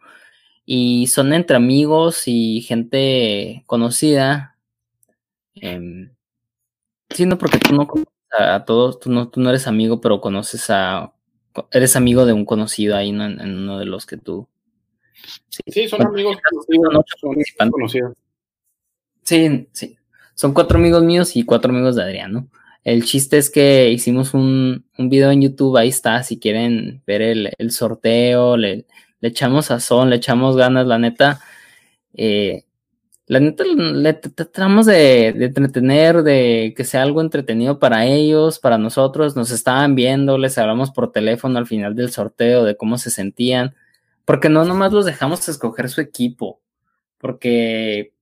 [0.66, 4.58] Y son entre amigos y gente conocida,
[5.56, 6.10] eh,
[7.10, 10.22] sí, no, porque tú no conoces a, todos, tú no, tú no eres amigo, pero
[10.22, 11.14] conoces a.
[11.72, 14.48] Eres amigo de un conocido ahí en, uno de los que tú.
[15.50, 16.38] Sí, son amigos
[17.58, 18.14] conocidos.
[19.24, 19.98] Sí, sí.
[20.36, 22.50] Son cuatro amigos míos y cuatro amigos de Adrián,
[22.84, 27.22] El chiste es que hicimos un, un video en YouTube, ahí está, si quieren ver
[27.22, 28.86] el, el sorteo, le,
[29.22, 31.42] echamos sazón, le echamos ganas, la neta.
[32.14, 32.64] Eh,
[33.30, 39.36] la neta le tratamos de, entretener, de que sea algo entretenido para ellos, para nosotros.
[39.36, 43.76] Nos estaban viendo, les hablamos por teléfono al final del sorteo de cómo se sentían,
[44.26, 46.60] porque no nomás los dejamos escoger su equipo,
[47.20, 48.14] porque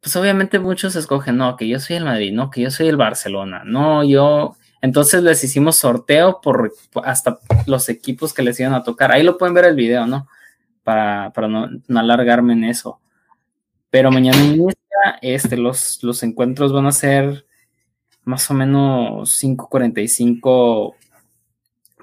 [0.00, 2.96] pues obviamente muchos escogen, no, que yo soy el Madrid, no, que yo soy el
[2.96, 4.56] Barcelona, no, yo...
[4.82, 6.72] Entonces les hicimos sorteo por
[7.04, 9.12] hasta los equipos que les iban a tocar.
[9.12, 10.26] Ahí lo pueden ver el video, ¿no?
[10.82, 12.98] Para, para no, alargarme en eso.
[13.90, 17.44] Pero mañana inicia, este, los, los encuentros van a ser
[18.24, 20.94] más o menos 5.45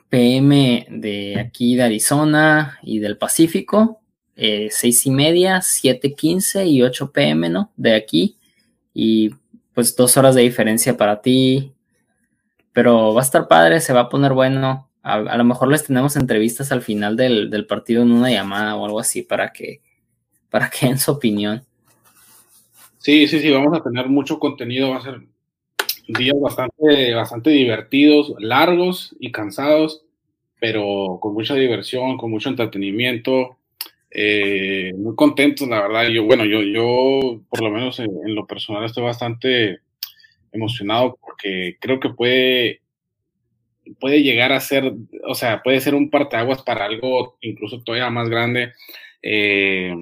[0.09, 4.01] pm de aquí de Arizona y del Pacífico.
[4.37, 7.71] Eh, seis y media, siete quince y 8 pm, ¿no?
[7.75, 8.37] De aquí.
[8.93, 9.31] Y
[9.73, 11.73] pues dos horas de diferencia para ti.
[12.71, 14.89] Pero va a estar padre, se va a poner bueno.
[15.01, 18.85] A, lo mejor les tenemos entrevistas al final del, del, partido en una llamada o
[18.85, 19.81] algo así para que,
[20.49, 21.63] para que den su opinión.
[22.99, 24.91] Sí, sí, sí, vamos a tener mucho contenido.
[24.91, 25.21] Va a ser
[26.07, 30.03] días bastante, bastante divertidos, largos y cansados,
[30.59, 33.56] pero con mucha diversión, con mucho entretenimiento.
[34.19, 36.07] Eh, muy contentos, la verdad.
[36.09, 39.81] Yo, bueno, yo, yo por lo menos en, lo personal estoy bastante
[40.51, 42.81] emocionado porque creo que puede,
[43.99, 44.91] puede llegar a ser,
[45.23, 48.73] o sea, puede ser un parteaguas para algo incluso todavía más grande.
[49.21, 49.93] Eh,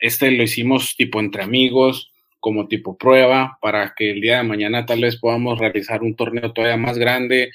[0.00, 4.86] este lo hicimos tipo entre amigos, como tipo prueba, para que el día de mañana
[4.86, 7.50] tal vez podamos realizar un torneo todavía más grande,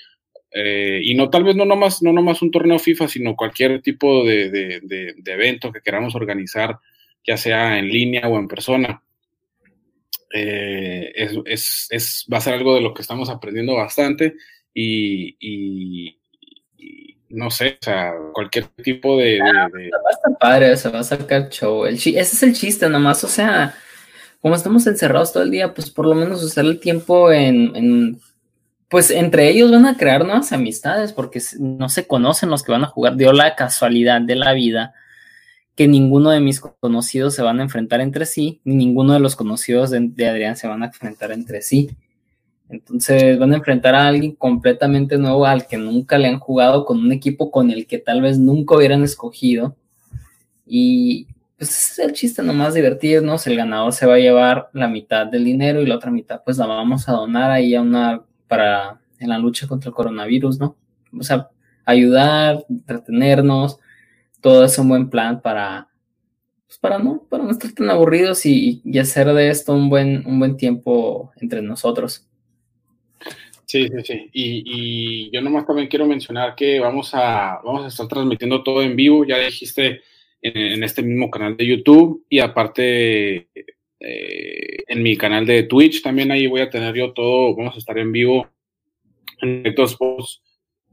[0.52, 4.26] eh, y no tal vez no nomás, no nomás un torneo FIFA, sino cualquier tipo
[4.26, 6.80] de, de, evento que queramos organizar,
[7.26, 9.04] ya sea en línea o en persona.
[10.34, 11.12] Eh,
[11.46, 14.36] es, es, va a ser algo de lo que estamos aprendiendo bastante
[14.74, 16.18] y,
[17.30, 19.40] no sé, o sea, cualquier tipo de...
[19.42, 21.86] Ah, va a estar padre, se va a sacar show.
[21.86, 23.76] El ese es el chiste nomás, o sea,
[24.42, 28.20] como estamos encerrados todo el día, pues por lo menos usar el tiempo en
[28.90, 32.84] pues entre ellos van a crear nuevas amistades porque no se conocen los que van
[32.84, 33.16] a jugar.
[33.16, 34.94] Dio la casualidad de la vida
[35.76, 39.36] que ninguno de mis conocidos se van a enfrentar entre sí, ni ninguno de los
[39.36, 41.92] conocidos de, Adrián se van a enfrentar entre sí.
[42.68, 47.00] Entonces van a enfrentar a alguien completamente nuevo al que nunca le han jugado con
[47.00, 49.78] un equipo con el que tal vez nunca hubieran escogido.
[50.66, 51.28] Y
[51.58, 53.46] pues ese es el chiste nomás divertirnos.
[53.48, 56.58] El ganador se va a llevar la mitad del dinero y la otra mitad pues
[56.58, 60.76] la vamos a donar ahí a una para en la lucha contra el coronavirus, ¿no?
[61.18, 61.50] O sea,
[61.86, 63.80] ayudar, entretenernos,
[64.42, 65.88] todo es un buen plan para,
[66.68, 70.40] pues para no, para no estar tan aburridos y, hacer de esto un buen, un
[70.40, 72.28] buen tiempo entre nosotros.
[73.66, 74.30] Sí, sí, sí.
[74.34, 78.96] Y, yo nomás también quiero mencionar que vamos a, vamos a estar transmitiendo todo en
[78.96, 80.02] vivo, ya dijiste,
[80.42, 83.50] en, este mismo canal de YouTube y aparte
[84.00, 87.80] eh, en mi canal de Twitch también ahí voy a tener yo todo, vamos a
[87.80, 88.48] estar en vivo
[89.42, 89.98] en directos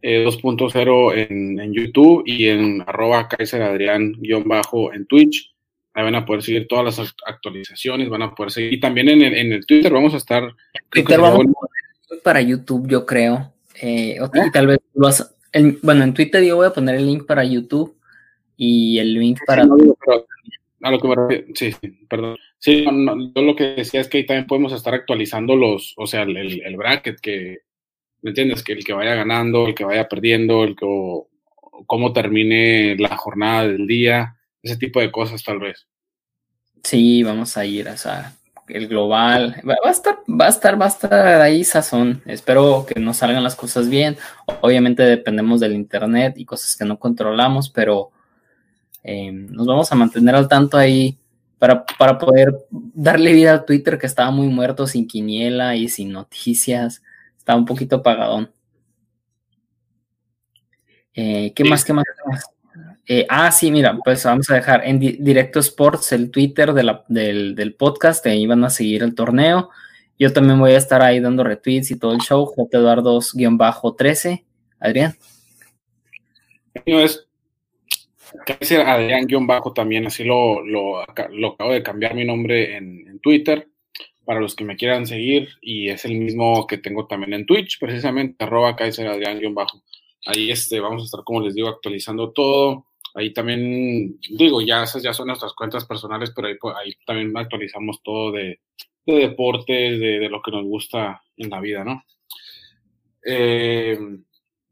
[0.03, 5.53] 2.0 eh, en, YouTube y en arroba Kaiser Adrián bajo en Twitch.
[5.95, 8.75] Ahí van a poder seguir todas las actualizaciones, van a poder seguir.
[8.75, 10.53] Y también en el, en el Twitter vamos a estar.
[10.91, 13.53] Twitter vamos a para YouTube, yo creo.
[13.81, 15.09] Eh, y tal vez lo
[15.83, 17.97] bueno, en Twitter yo voy a poner el link para YouTube
[18.57, 19.67] y el link para.
[20.83, 21.75] A lo que me sí,
[22.09, 22.37] perdón.
[22.59, 26.23] Sí, yo lo que decía es que ahí también podemos estar actualizando los, o sea,
[26.23, 27.59] el, el bracket que,
[28.23, 28.63] ¿me entiendes?
[28.63, 30.87] Que el que vaya ganando, el que vaya perdiendo, el que,
[31.87, 35.87] cómo termine la jornada del día, ese tipo de cosas tal vez.
[36.83, 38.33] Sí, vamos a ir, o sea,
[38.69, 42.23] el global, va, a estar, va a estar, va a estar ahí sazón.
[42.27, 44.17] Espero que nos salgan las cosas bien.
[44.61, 48.11] Obviamente dependemos del internet y cosas que no controlamos, pero
[49.09, 51.17] eh, nos vamos a mantener al tanto ahí
[51.59, 56.11] para, para poder darle vida a Twitter que estaba muy muerto, sin quiniela y sin
[56.11, 57.03] noticias.
[57.39, 58.51] Estaba un poquito apagadón.
[61.15, 61.85] Eh, ¿Qué más?
[61.85, 62.05] ¿Qué más?
[63.07, 67.75] Eh, ah, sí, mira, pues vamos a dejar en Directo Sports el Twitter del, del,
[67.77, 69.71] podcast, ahí van a seguir el torneo.
[70.19, 72.79] Yo también voy a estar ahí dando retweets y todo el show, J.
[72.79, 74.45] Eduardo-13.
[74.81, 75.17] Adrián.
[76.85, 77.26] Es
[78.61, 83.69] ser Adrián-Bajo también, así lo, lo, acabo de cambiar mi nombre en, Twitter
[84.25, 87.79] para los que me quieran seguir y es el mismo que tengo también en Twitch,
[87.81, 89.83] precisamente arroba Kaiser Adrián-Bajo.
[90.27, 92.87] Ahí este, vamos a estar, como les digo, actualizando todo.
[93.15, 98.33] Ahí también, digo, ya esas ya son nuestras cuentas personales, pero ahí, también actualizamos todo
[98.33, 98.61] de,
[99.07, 102.05] de deportes, de, lo que nos gusta en la vida, ¿no?
[103.25, 103.99] Eh,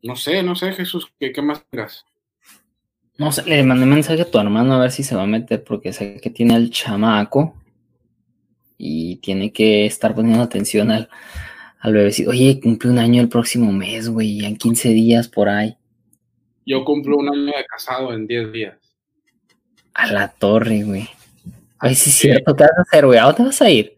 [0.02, 2.05] no sé, no sé, Jesús, ¿qué, qué más tengas?
[3.17, 5.62] No sé, le mandé mensaje a tu hermano a ver si se va a meter
[5.62, 7.55] porque sé que tiene al chamaco
[8.77, 11.09] y tiene que estar poniendo atención al,
[11.79, 12.31] al bebecito.
[12.31, 15.77] Oye, cumple un año el próximo mes, güey, en 15 días por ahí.
[16.67, 18.79] Yo cumplo un año de casado en 10 días.
[19.93, 21.09] A la torre, güey.
[21.79, 22.57] Ay, sí, es cierto.
[22.57, 23.19] ¿Qué vas a hacer, güey?
[23.19, 23.97] ¿A dónde vas a ir?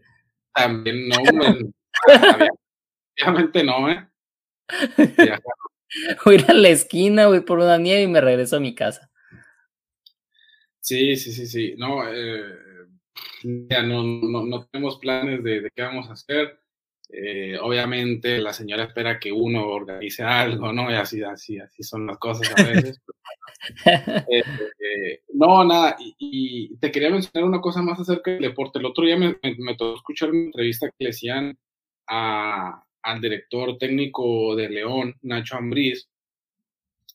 [0.53, 1.71] También no, güey.
[3.25, 4.07] Obviamente no, ¿eh?
[6.25, 8.75] Voy a ir a la esquina, güey, por una nieve y me regreso a mi
[8.75, 9.09] casa.
[10.79, 11.75] Sí, sí, sí, sí.
[11.77, 12.43] No, eh,
[13.43, 16.59] ya no, no, no, tenemos planes de, de, qué vamos a hacer.
[17.09, 20.91] eh, obviamente la señora espera que uno organice algo, ¿no?
[20.91, 23.01] Y así, así, así son las cosas a veces.
[24.29, 24.43] Eh,
[24.79, 28.79] eh, no, nada, y, te quería mencionar una cosa más acerca del deporte.
[28.79, 31.57] El otro día me, me, tocó escuchar una entrevista que le hacían
[32.07, 36.09] a, al director técnico de León, Nacho Ambriz,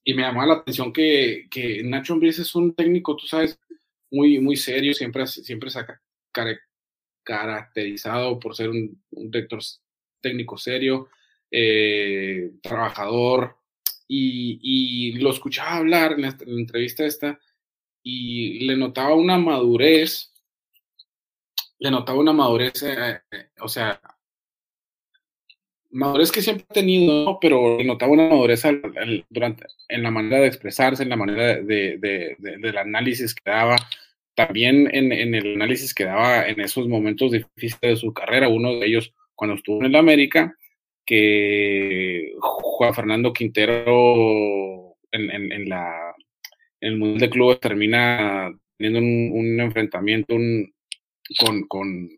[0.03, 3.59] y me llamó la atención que, que Nacho Ambriz es un técnico, tú sabes,
[4.11, 6.01] muy, muy serio, siempre, siempre saca
[7.23, 9.61] caracterizado por ser un, director
[10.21, 11.09] técnico serio,
[11.51, 13.59] eh, trabajador,
[14.09, 17.39] y, lo escuchaba hablar en la, entrevista esta
[18.03, 20.33] y le notaba una madurez,
[21.79, 24.01] le notaba una madurez, eh, eh, o sea,
[25.93, 31.11] madurez que siempre ha tenido, pero notaba una madurez en la manera de expresarse, en
[31.11, 33.77] la manera de, del análisis que daba,
[34.35, 38.87] también en, el análisis que daba en esos momentos difíciles de su carrera, uno de
[38.87, 40.57] ellos cuando estuvo en el América,
[41.05, 45.31] que Juan Fernando Quintero en,
[46.81, 50.35] el Mundial de Clubes termina teniendo un, enfrentamiento
[51.69, 52.09] con,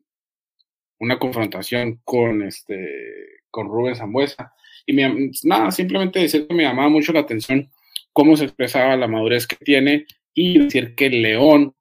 [1.00, 4.52] una confrontación con, este, con Rubén Zambuesa.
[4.84, 7.70] Y me, nada, simplemente decir que me llamaba mucho la atención
[8.12, 11.72] cómo se expresaba la madurez que tiene y decir que León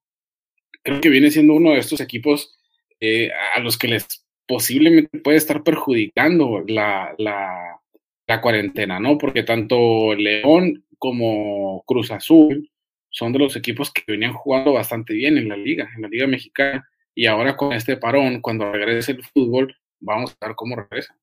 [0.83, 2.55] creo que viene siendo uno de estos equipos
[2.99, 7.79] eh, a los que les posiblemente puede estar perjudicando la, la,
[8.27, 9.17] la, cuarentena, ¿no?
[9.17, 12.69] Porque tanto León como Cruz Azul
[13.09, 16.27] son de los equipos que venían jugando bastante bien en la liga, en la liga
[16.27, 21.15] mexicana, y ahora con este parón, cuando regrese el fútbol, vamos a ver cómo regresa.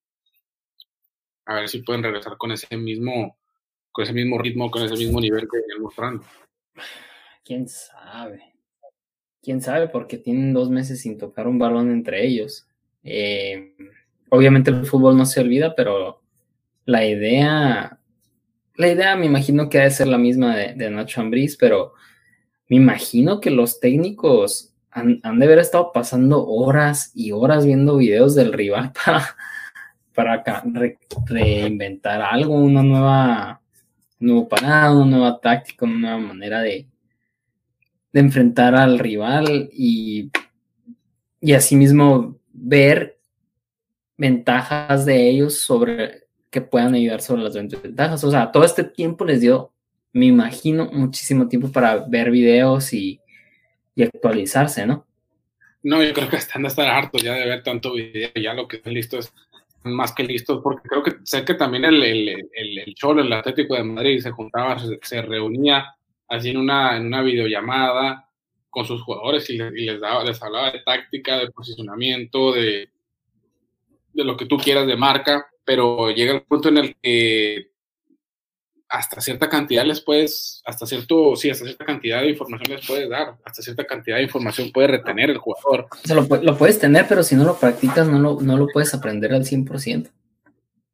[1.47, 3.37] A ver si pueden regresar con ese mismo,
[3.93, 6.25] con ese mismo ritmo, con ese mismo nivel que venían mostrando.
[7.45, 8.51] ¿Quién sabe?
[9.43, 12.67] quién sabe, porque tienen dos meses sin tocar un balón entre ellos.
[13.03, 13.75] Eh,
[14.29, 16.23] obviamente el fútbol no se olvida, pero
[16.85, 17.99] la idea,
[18.77, 21.95] la idea me imagino que debe ser la misma de, Nacho Ambriz, pero
[22.69, 28.35] me imagino que los técnicos han, de haber estado pasando horas y horas viendo videos
[28.35, 29.37] del rival para,
[30.21, 30.45] para
[31.27, 33.63] reinventar algo, una nueva,
[34.19, 36.87] nuevo parado, una nueva táctica, una nueva manera de,
[38.13, 40.31] enfrentar al rival y,
[41.41, 43.19] y asimismo ver
[44.19, 48.23] ventajas de ellos sobre que puedan ayudar sobre las ventajas.
[48.25, 49.73] O sea, todo este tiempo les dio,
[50.13, 53.21] me imagino, muchísimo tiempo para ver videos y,
[54.03, 55.07] actualizarse, ¿no?
[55.83, 58.67] No, yo creo que están a estar hartos ya de ver tanto video, ya lo
[58.67, 59.31] que están listos
[59.85, 63.75] más que listos, porque creo que sé que también el, el, el, Cholo, el Atlético
[63.75, 65.95] de Madrid, se juntaba, se reunía
[66.29, 68.29] así en una, en una videollamada
[68.69, 72.89] con sus jugadores y, les, daba, les hablaba de táctica, de posicionamiento, de,
[74.13, 77.70] de lo que tú quieras de marca, pero llega el punto en el que
[78.91, 83.09] hasta cierta cantidad les puedes, hasta cierto, sí, hasta cierta cantidad de información les puedes
[83.09, 85.87] dar, hasta cierta cantidad de información puede retener el jugador.
[86.43, 89.45] lo, puedes tener, pero si no lo practicas, no lo, no lo puedes aprender al
[89.45, 90.11] 100%.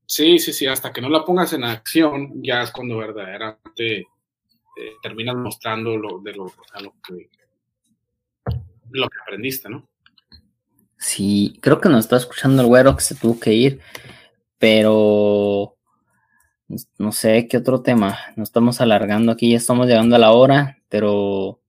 [0.05, 4.07] Sí, sí, sí, hasta que no la pongas en acción, ya es cuando verdaderamente eh,
[5.03, 6.53] terminas mostrando lo, de lo,
[7.03, 7.31] que,
[8.91, 9.89] lo que aprendiste, ¿no?
[10.99, 13.81] Sí, creo que nos está escuchando el güero que se tuvo que ir,
[14.59, 15.76] pero
[16.99, 18.19] no sé qué otro tema.
[18.37, 21.61] Nos estamos alargando aquí, ya estamos llegando a la hora, pero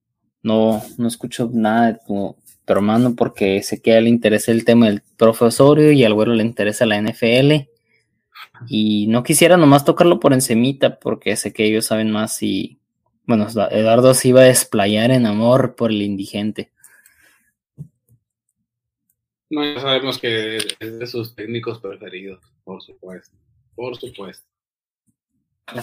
[0.41, 2.35] no, no escucho nada de tu,
[2.69, 6.33] hermano porque sé que a él le interesa el tema del profesorio y al güero
[6.33, 7.69] le interesa la NFL.
[8.67, 12.79] Y no quisiera nomás tocarlo por encimita porque sé que ellos saben más y
[13.25, 16.71] bueno, Eduardo se iba a desplayar en amor por el indigente.
[19.49, 23.37] No, ya sabemos que es de sus técnicos preferidos, por supuesto.
[23.75, 24.45] Por supuesto.
[25.74, 25.82] No,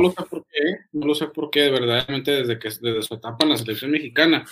[0.00, 3.44] lo sé por qué, no lo sé por qué, verdaderamente desde que desde su etapa
[3.44, 4.44] en la selección mexicana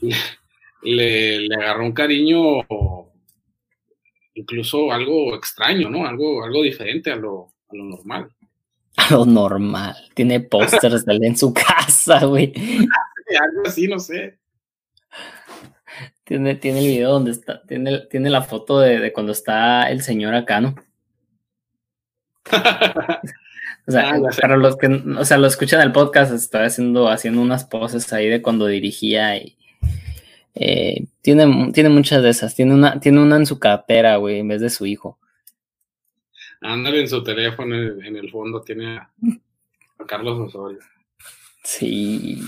[0.82, 2.64] le, le agarró un cariño
[4.38, 6.06] incluso algo extraño, ¿no?
[6.06, 8.30] Algo, algo diferente a lo, a lo normal.
[9.10, 9.96] lo normal.
[10.14, 12.52] Tiene pósters de él en su casa, güey.
[12.56, 14.38] Algo así, no sé.
[16.24, 20.34] Tiene, tiene el video donde está, tiene, tiene la foto de, cuando está el señor
[20.34, 20.74] acá, ¿no?
[23.86, 27.40] O sea, ah, para los que, o sea, lo escuchan el podcast, está haciendo, haciendo
[27.40, 29.58] unas poses ahí de cuando dirigía y
[30.60, 32.54] eh, tiene, tiene muchas de esas.
[32.54, 35.18] Tiene una, tiene una en su cartera, güey, en vez de su hijo.
[36.60, 39.10] Ándale en su teléfono, en el fondo tiene a,
[40.06, 40.80] Carlos Osorio.
[41.62, 42.42] Sí.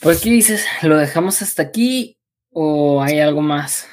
[0.00, 0.66] Pues, ¿qué dices?
[0.82, 2.18] ¿Lo dejamos hasta aquí
[2.50, 3.88] o hay algo más?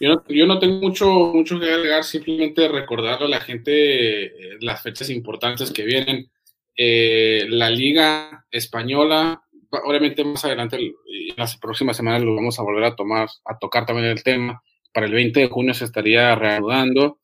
[0.00, 5.08] Yo no, tengo mucho, mucho que agregar, simplemente recordarle a la gente eh, las fechas
[5.10, 6.30] importantes que vienen.
[6.76, 9.42] Eh, la Liga Española,
[9.84, 10.92] obviamente más adelante, en
[11.36, 14.60] las próximas semanas lo vamos a volver a tomar, a tocar también el tema.
[14.92, 17.18] Para el 20 de junio se estaría reanudando.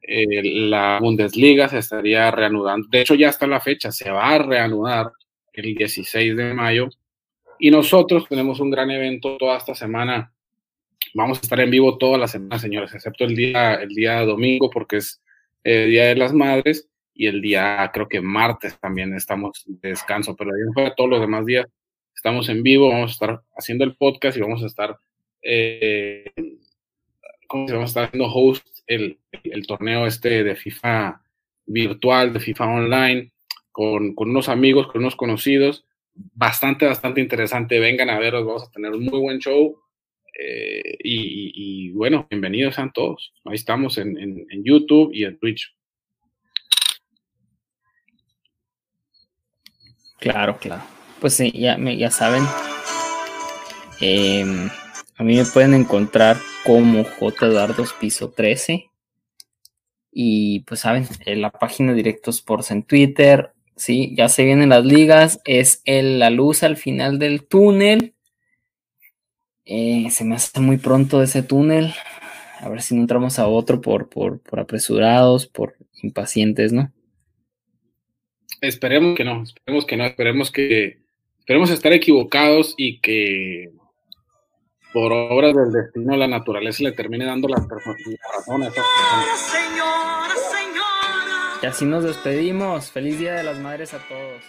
[0.00, 2.88] Eh, la Bundesliga se estaría reanudando.
[2.90, 5.12] De hecho, ya está la fecha, se va a reanudar
[5.52, 6.88] el 16 de mayo.
[7.58, 10.33] Y nosotros tenemos un gran evento toda esta semana
[11.14, 14.68] Vamos a estar en vivo toda la semana, señores, excepto el día, el día domingo,
[14.68, 15.22] porque es
[15.62, 20.34] el Día de las Madres, y el día, creo que martes también estamos de descanso,
[20.34, 21.66] pero ahí todos los demás días
[22.14, 24.98] estamos en vivo, vamos a estar haciendo el podcast y vamos a estar,
[25.42, 26.32] eh,
[27.46, 31.22] ¿cómo se Vamos a estar haciendo host el, el, torneo este de FIFA
[31.66, 33.32] virtual, de FIFA online,
[33.70, 37.78] con, con unos amigos, con unos conocidos, bastante, bastante interesante.
[37.78, 39.78] Vengan a veros, vamos a tener un muy buen show.
[40.38, 43.32] Eh, y, bueno, bienvenidos a todos.
[43.44, 44.14] Ahí estamos en,
[44.64, 45.74] YouTube y en Twitch.
[50.18, 50.82] Claro, claro.
[51.20, 52.42] Pues sí, ya, ya saben.
[54.00, 54.68] Em,
[55.16, 57.46] a mí me pueden encontrar como J.
[57.46, 58.90] Eduardo Piso 13.
[60.10, 63.52] Y pues saben, en la página Directos Sports en Twitter.
[63.76, 65.40] Sí, ya se vienen las ligas.
[65.44, 68.13] Es el, la luz al final del túnel.
[69.66, 71.94] Eh, se me hace muy pronto ese túnel.
[72.60, 76.92] A ver si no entramos a otro por, por, apresurados, por impacientes, ¿no?
[78.60, 80.98] Esperemos que no, esperemos que no, esperemos que
[81.38, 83.70] esperemos estar equivocados y que
[84.94, 88.72] por obras del destino la naturaleza le termine dando las razones.
[91.62, 92.90] Y así nos despedimos.
[92.90, 94.42] Feliz Día de las Madres a todos.